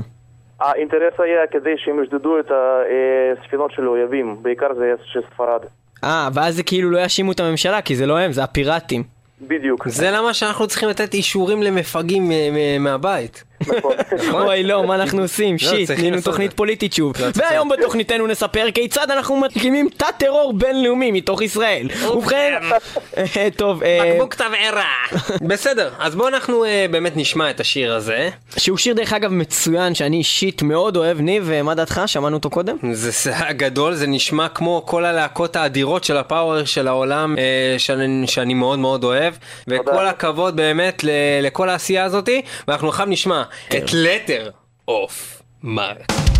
[0.60, 5.60] האינטרס היה כדי שהם ישדדו את הספינות של האויבים, בעיקר זה היה של ספרד.
[6.04, 9.04] אה, ואז זה כאילו לא יאשימו את הממשלה, כי זה לא הם, זה הפיראטים.
[9.42, 9.88] בדיוק.
[9.88, 13.44] זה למה שאנחנו צריכים לתת אישורים למפגעים אה, מ- מהבית.
[14.34, 15.57] אוי לא, מה אנחנו עושים?
[15.57, 15.86] שיט, נכון.
[15.86, 16.53] צריכים נהיינו תוכנית.
[16.53, 17.14] פוליטית שוב.
[17.20, 21.89] לא, והיום בתוכניתנו נספר כיצד אנחנו מקימים תת טרור בינלאומי מתוך ישראל.
[22.12, 22.53] ובכן,
[23.18, 24.93] אה, טוב, אה, בקבוק תבערה.
[25.41, 28.30] בסדר, אז בואו אנחנו אה, באמת נשמע את השיר הזה.
[28.57, 32.01] שהוא שיר דרך אגב מצוין שאני אישית מאוד אוהב, ניב, מה דעתך?
[32.05, 32.78] שמענו אותו קודם?
[32.91, 37.36] זה גדול, זה נשמע כמו כל הלהקות האדירות של הפאוור של העולם
[37.78, 39.34] שאני, שאני מאוד מאוד אוהב
[39.68, 41.09] וכל הכבוד באמת ל,
[41.41, 43.43] לכל העשייה הזאתי ואנחנו עכשיו נשמע
[43.78, 44.49] את לטר
[44.88, 46.31] אוף מרק.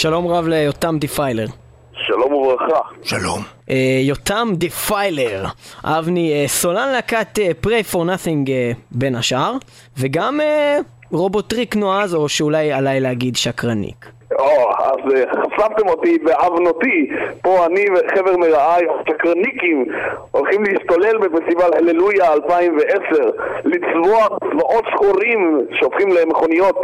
[0.00, 1.44] שלום רב ליותם Defiler.
[1.92, 2.80] שלום וברכה.
[3.02, 3.38] שלום.
[3.70, 5.44] אה, יותם Defiler,
[5.84, 9.52] אבני אה, סולן להקת אה, Pray for Nothing אה, בין השאר,
[9.98, 10.78] וגם אה,
[11.12, 14.06] רובוטריק נועז, או שאולי עליי להגיד שקרניק.
[14.38, 14.98] או, אז
[15.30, 17.10] חשפתם אותי בעוונותי.
[17.42, 19.84] פה אני וחבר מרעיי, שקרניקים,
[20.30, 23.30] הולכים להשתולל בפסטיבל הללויה 2010,
[23.64, 26.76] לצבוע צבאות שחורים שהופכים למכוניות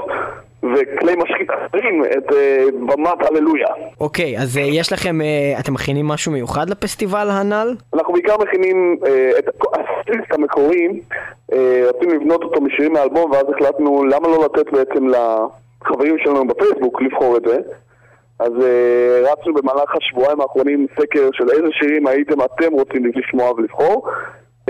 [0.73, 3.69] וכלי משחית אחרים את אה, במת הללויה.
[4.01, 7.74] אוקיי, אז אה, יש לכם, אה, אתם מכינים משהו מיוחד לפסטיבל הנ"ל?
[7.95, 10.89] אנחנו בעיקר מכינים אה, את הסטליסט המקורי,
[11.53, 17.03] אה, רצינו לבנות אותו משירים מהאלבום ואז החלטנו למה לא לתת בעצם לחברים שלנו בפייסבוק
[17.03, 17.59] לבחור את זה.
[18.39, 24.09] אז אה, רצנו במהלך השבועיים האחרונים סקר של איזה שירים הייתם אתם רוצים לשמוע ולבחור.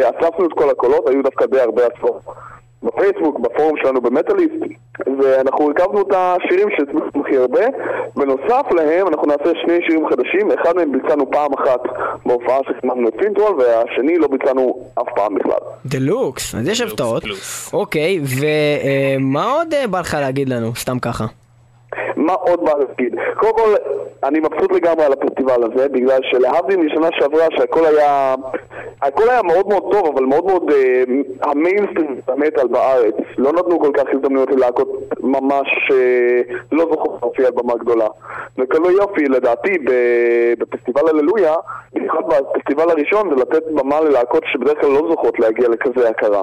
[0.01, 2.23] אספנו את כל הקולות, היו דווקא די הרבה הצבעות.
[2.85, 4.55] בפייסבוק, בפורום שלנו במטאליסט,
[5.19, 7.65] ואנחנו הרכבנו את השירים שהצבענו הכי הרבה.
[8.17, 11.81] בנוסף להם, אנחנו נעשה שני שירים חדשים, אחד מהם ביצענו פעם אחת
[12.27, 15.59] בהופעה שחיממנו את Finntroll, והשני לא ביצענו אף פעם בכלל.
[15.87, 17.23] דלוקס, אז יש הפתעות.
[17.73, 21.25] אוקיי, ומה עוד אה, בא לך להגיד לנו, סתם ככה?
[22.17, 23.15] מה עוד בא להגיד?
[23.37, 23.75] קודם כל,
[24.25, 28.35] אני מבסוט לגמרי על הפסטיבל הזה, בגלל שלהבדיל משנה שעברה שהכל היה...
[29.03, 30.71] הכל היה מאוד מאוד טוב, אבל מאוד מאוד...
[30.71, 31.05] אה,
[31.43, 34.89] המיינסטרים במטאל בארץ לא נתנו כל כך הזדמנויות ללהקות
[35.21, 36.41] ממש אה,
[36.73, 38.07] לא זוכות להופיע על במה גדולה.
[38.59, 39.79] וכלו יופי, לדעתי,
[40.59, 41.55] בפסטיבל הללויה,
[41.95, 46.43] במיוחד בפסטיבל הראשון, זה לתת במה ללהקות שבדרך כלל לא זוכות להגיע לכזה הכרה.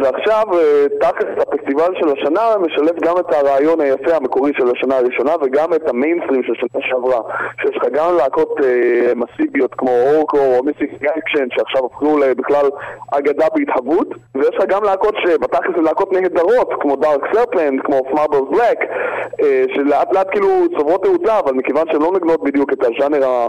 [0.00, 5.32] ועכשיו, אה, תכלס הפסטיבל של השנה משלב גם את הרעיון היפה המקורי של השנה הראשונה
[5.42, 7.20] וגם את המיינסטרים של שנה שעברה.
[7.60, 12.66] שיש לך גם להקות אה, מסיביות כמו Whorecore או Missing in Action שעכשיו הפכו בכלל
[13.10, 18.48] אגדה בהתהוות ויש לך גם להקות שבתכלס הן להקות נהדרות כמו Dark Serpent, כמו סמאברס
[18.50, 18.78] בלק
[19.42, 20.48] אה, שלאט לאט כאילו
[20.78, 23.46] צוברות תאוצה אבל מכיוון שהן לא נגנות בדיוק את הז'אנר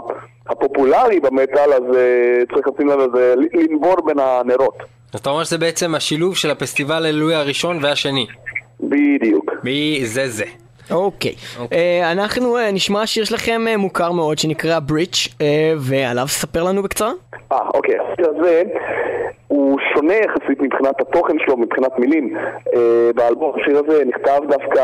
[0.48, 4.96] הפופולרי במטאל אז אה, צריך לשים לב לזה, לנבור בין הנרות.
[5.16, 8.26] אז אתה אומר שזה בעצם השילוב של הפסטיבל הללויה הראשון והשני.
[8.80, 9.52] בדיוק.
[9.62, 10.44] בי זה זה.
[10.90, 11.34] אוקיי,
[11.72, 15.28] אה, אנחנו אה, נשמע שיר שלכם אה, מוכר מאוד שנקרא בריץ',
[15.78, 17.12] ועליו ספר לנו בקצרה.
[17.52, 18.62] אה, אוקיי, השיר הזה
[19.48, 22.36] הוא שונה יחסית מבחינת התוכן שלו, מבחינת מילים.
[23.14, 24.82] באלבום השיר הזה נכתב דווקא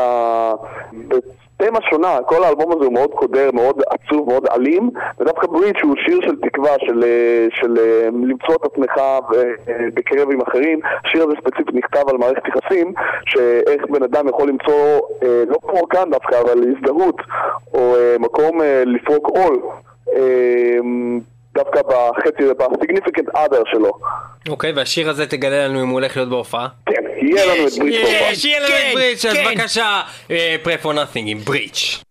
[1.59, 4.89] בתמה שונה, כל האלבום הזה הוא מאוד קודר, מאוד עצוב, מאוד אלים,
[5.19, 9.19] ודווקא בריץ' הוא שיר של תקווה, של, אה, של אה, למצוא את עצמך אה,
[9.93, 10.79] בקרב עם אחרים.
[11.05, 12.93] השיר הזה ספציפית נכתב על מערכת יחסים,
[13.25, 14.99] שאיך בן אדם יכול למצוא,
[15.47, 17.15] לא פורקן דווקא, אבל הזדהות,
[17.73, 19.61] או מקום לפרוק עול.
[21.55, 23.91] דווקא בחצי, ב-significant other שלו.
[24.49, 26.67] אוקיי, והשיר הזה תגלה לנו אם הוא הולך להיות בהופעה?
[26.85, 27.03] כן,
[27.35, 28.31] יהיה לנו את בריץ' בהופעה.
[28.31, 29.55] יש, יהיה לנו כן, את בריץ', אז כן.
[29.55, 30.01] בבקשה,
[30.31, 32.03] אה, pray for nothing עם בריץ'.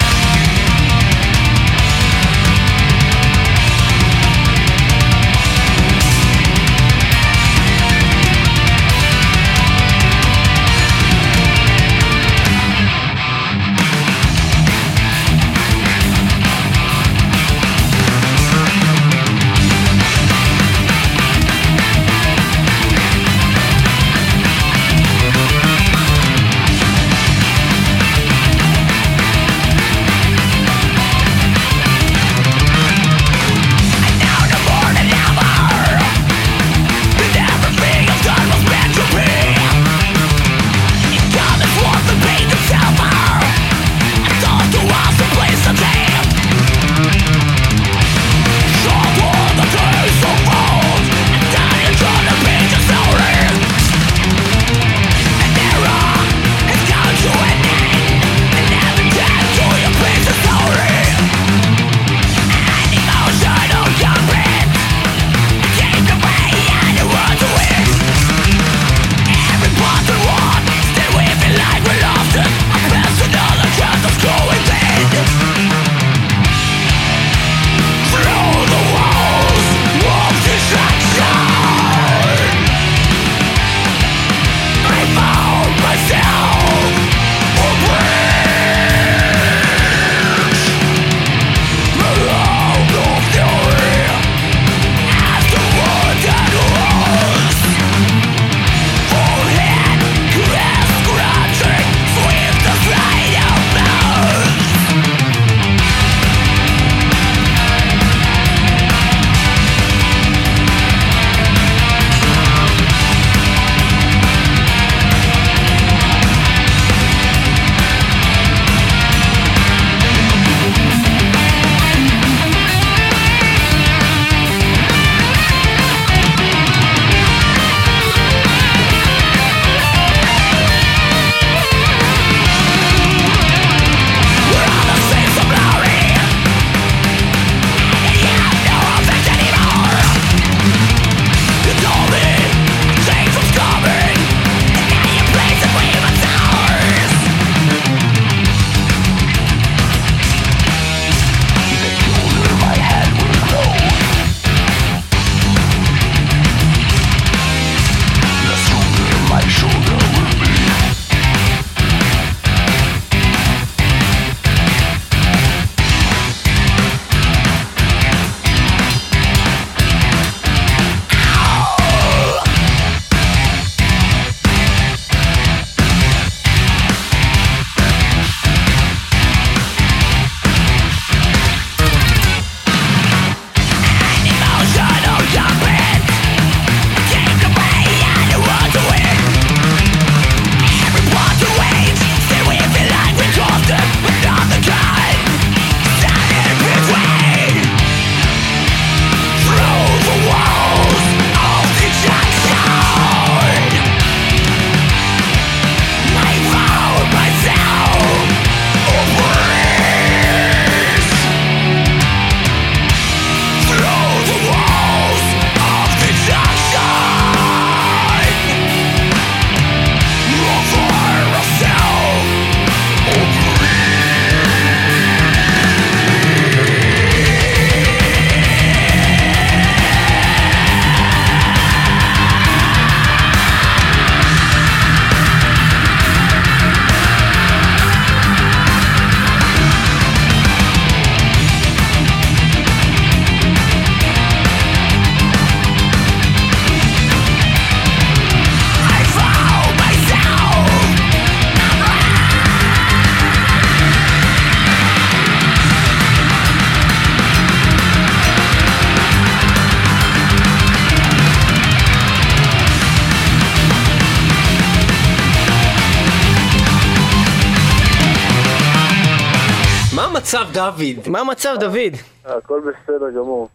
[270.22, 271.08] המצב, דוד?
[271.08, 271.96] מה המצב, דוד?
[272.24, 273.48] הכל בסדר גמור.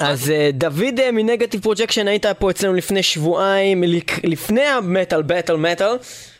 [0.00, 3.84] אז אה, דוד אה, מ Negative Projection היית פה אצלנו לפני שבועיים,
[4.24, 5.96] לפני ה Metal Battle מטאל,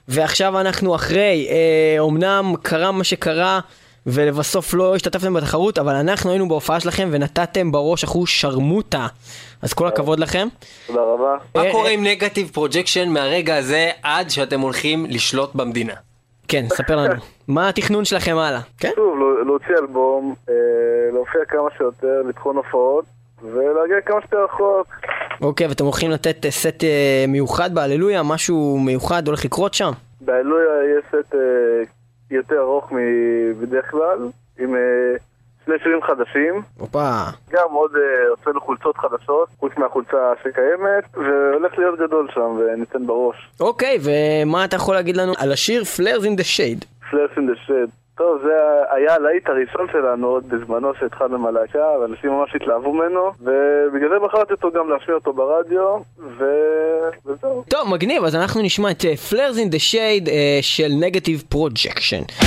[0.09, 1.49] ועכשיו אנחנו אחרי.
[1.51, 3.61] אה, אומנם קרה מה שקרה,
[4.07, 9.07] ולבסוף לא השתתפתם בתחרות, אבל אנחנו היינו בהופעה שלכם ונתתם בראש אחוז שרמוטה.
[9.63, 10.49] אז כל הכבוד לכם.
[10.87, 11.37] תודה רבה.
[11.55, 16.06] מה אה, קורה עם Negative Projection מהרגע הזה עד שאתם הולכים לשלוט במדינה?
[16.49, 17.15] כן, ספר לנו.
[17.49, 18.61] מה התכנון שלכם הלאה?
[18.79, 18.91] כן?
[18.97, 20.55] שוב, להוציא אלבום, אה,
[21.13, 23.05] להופיע כמה שיותר, לטחון הופעות,
[23.43, 24.87] ולהגיע כמה שיותר רחוק.
[25.43, 28.23] אוקיי, ואתם הולכים לתת אה, סט אה, מיוחד בהללויה?
[28.23, 29.91] משהו מיוחד הולך לקרות שם?
[30.21, 31.41] בהלויה יש סט אה,
[32.31, 34.19] יותר ארוך מבדרך כלל,
[34.59, 34.81] עם אה,
[35.67, 36.63] שני שירים חדשים.
[36.79, 37.11] הופה.
[37.51, 43.37] גם עוד אה, הוצאנו חולצות חדשות, חוץ מהחולצה שקיימת, והולך להיות גדול שם, וניתן בראש.
[43.61, 46.87] אוקיי, ומה אתה יכול להגיד לנו על השיר Flares in the Shade?
[47.11, 47.89] פלאס אין דה שד.
[48.17, 48.53] טוב, זה
[48.91, 54.19] היה הלהיט הראשון שלנו עוד בזמנו שהתחלנו עם הלהקה, ואנשים ממש התלהבו ממנו, ובגלל זה
[54.25, 56.45] בחרתי אותו גם להשמיע אותו ברדיו, ו...
[57.27, 57.65] וזהו.
[57.69, 62.47] טוב, מגניב, אז אנחנו נשמע את אה, Flares in the Shade אה, של Negative Projection.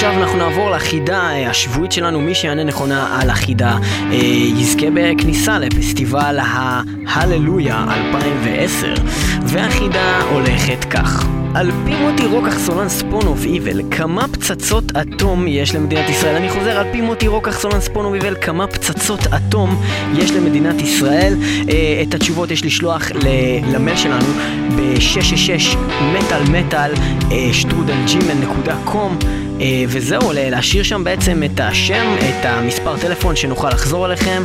[0.00, 3.78] ועכשיו אנחנו נעבור לחידה אה, השבועית שלנו, מי שיענה נכונה על החידה
[4.10, 4.16] אה,
[4.56, 6.38] יזכה בכניסה לפסטיבל
[7.06, 8.94] ההללויה 2010
[9.42, 16.08] והחידה הולכת כך על פי מוטי רוקח סולן ספונוב איבל, כמה פצצות אטום יש למדינת
[16.08, 16.36] ישראל?
[16.36, 19.82] אני חוזר, על פי מוטי רוקח סולן ספונוב איבל, כמה פצצות אטום
[20.14, 21.34] יש למדינת ישראל?
[21.70, 23.10] אה, את התשובות יש לשלוח
[23.72, 24.26] למייל שלנו
[24.76, 26.92] ב-666 מטאל מטאל
[27.52, 27.96] שטרודל
[28.40, 29.18] נקודה קום
[29.88, 34.42] וזהו, ל- להשאיר שם בעצם את השם, את המספר טלפון שנוכל לחזור אליכם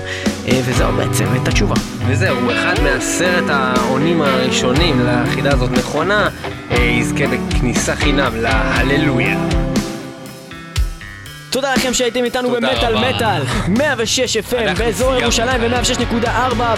[0.48, 1.76] אה, וזהו בעצם, את התשובה.
[2.07, 6.30] וזהו, אחד מעשרת העונים הראשונים לחידה הזאת נכונה,
[6.72, 9.62] אה, יזכה בכניסה חינם להללויה.
[11.53, 12.95] תודה לכם שהייתם איתנו במטאל.
[12.95, 13.41] מטאל.
[13.67, 16.27] 106 FM באזור ירושלים ו-106.4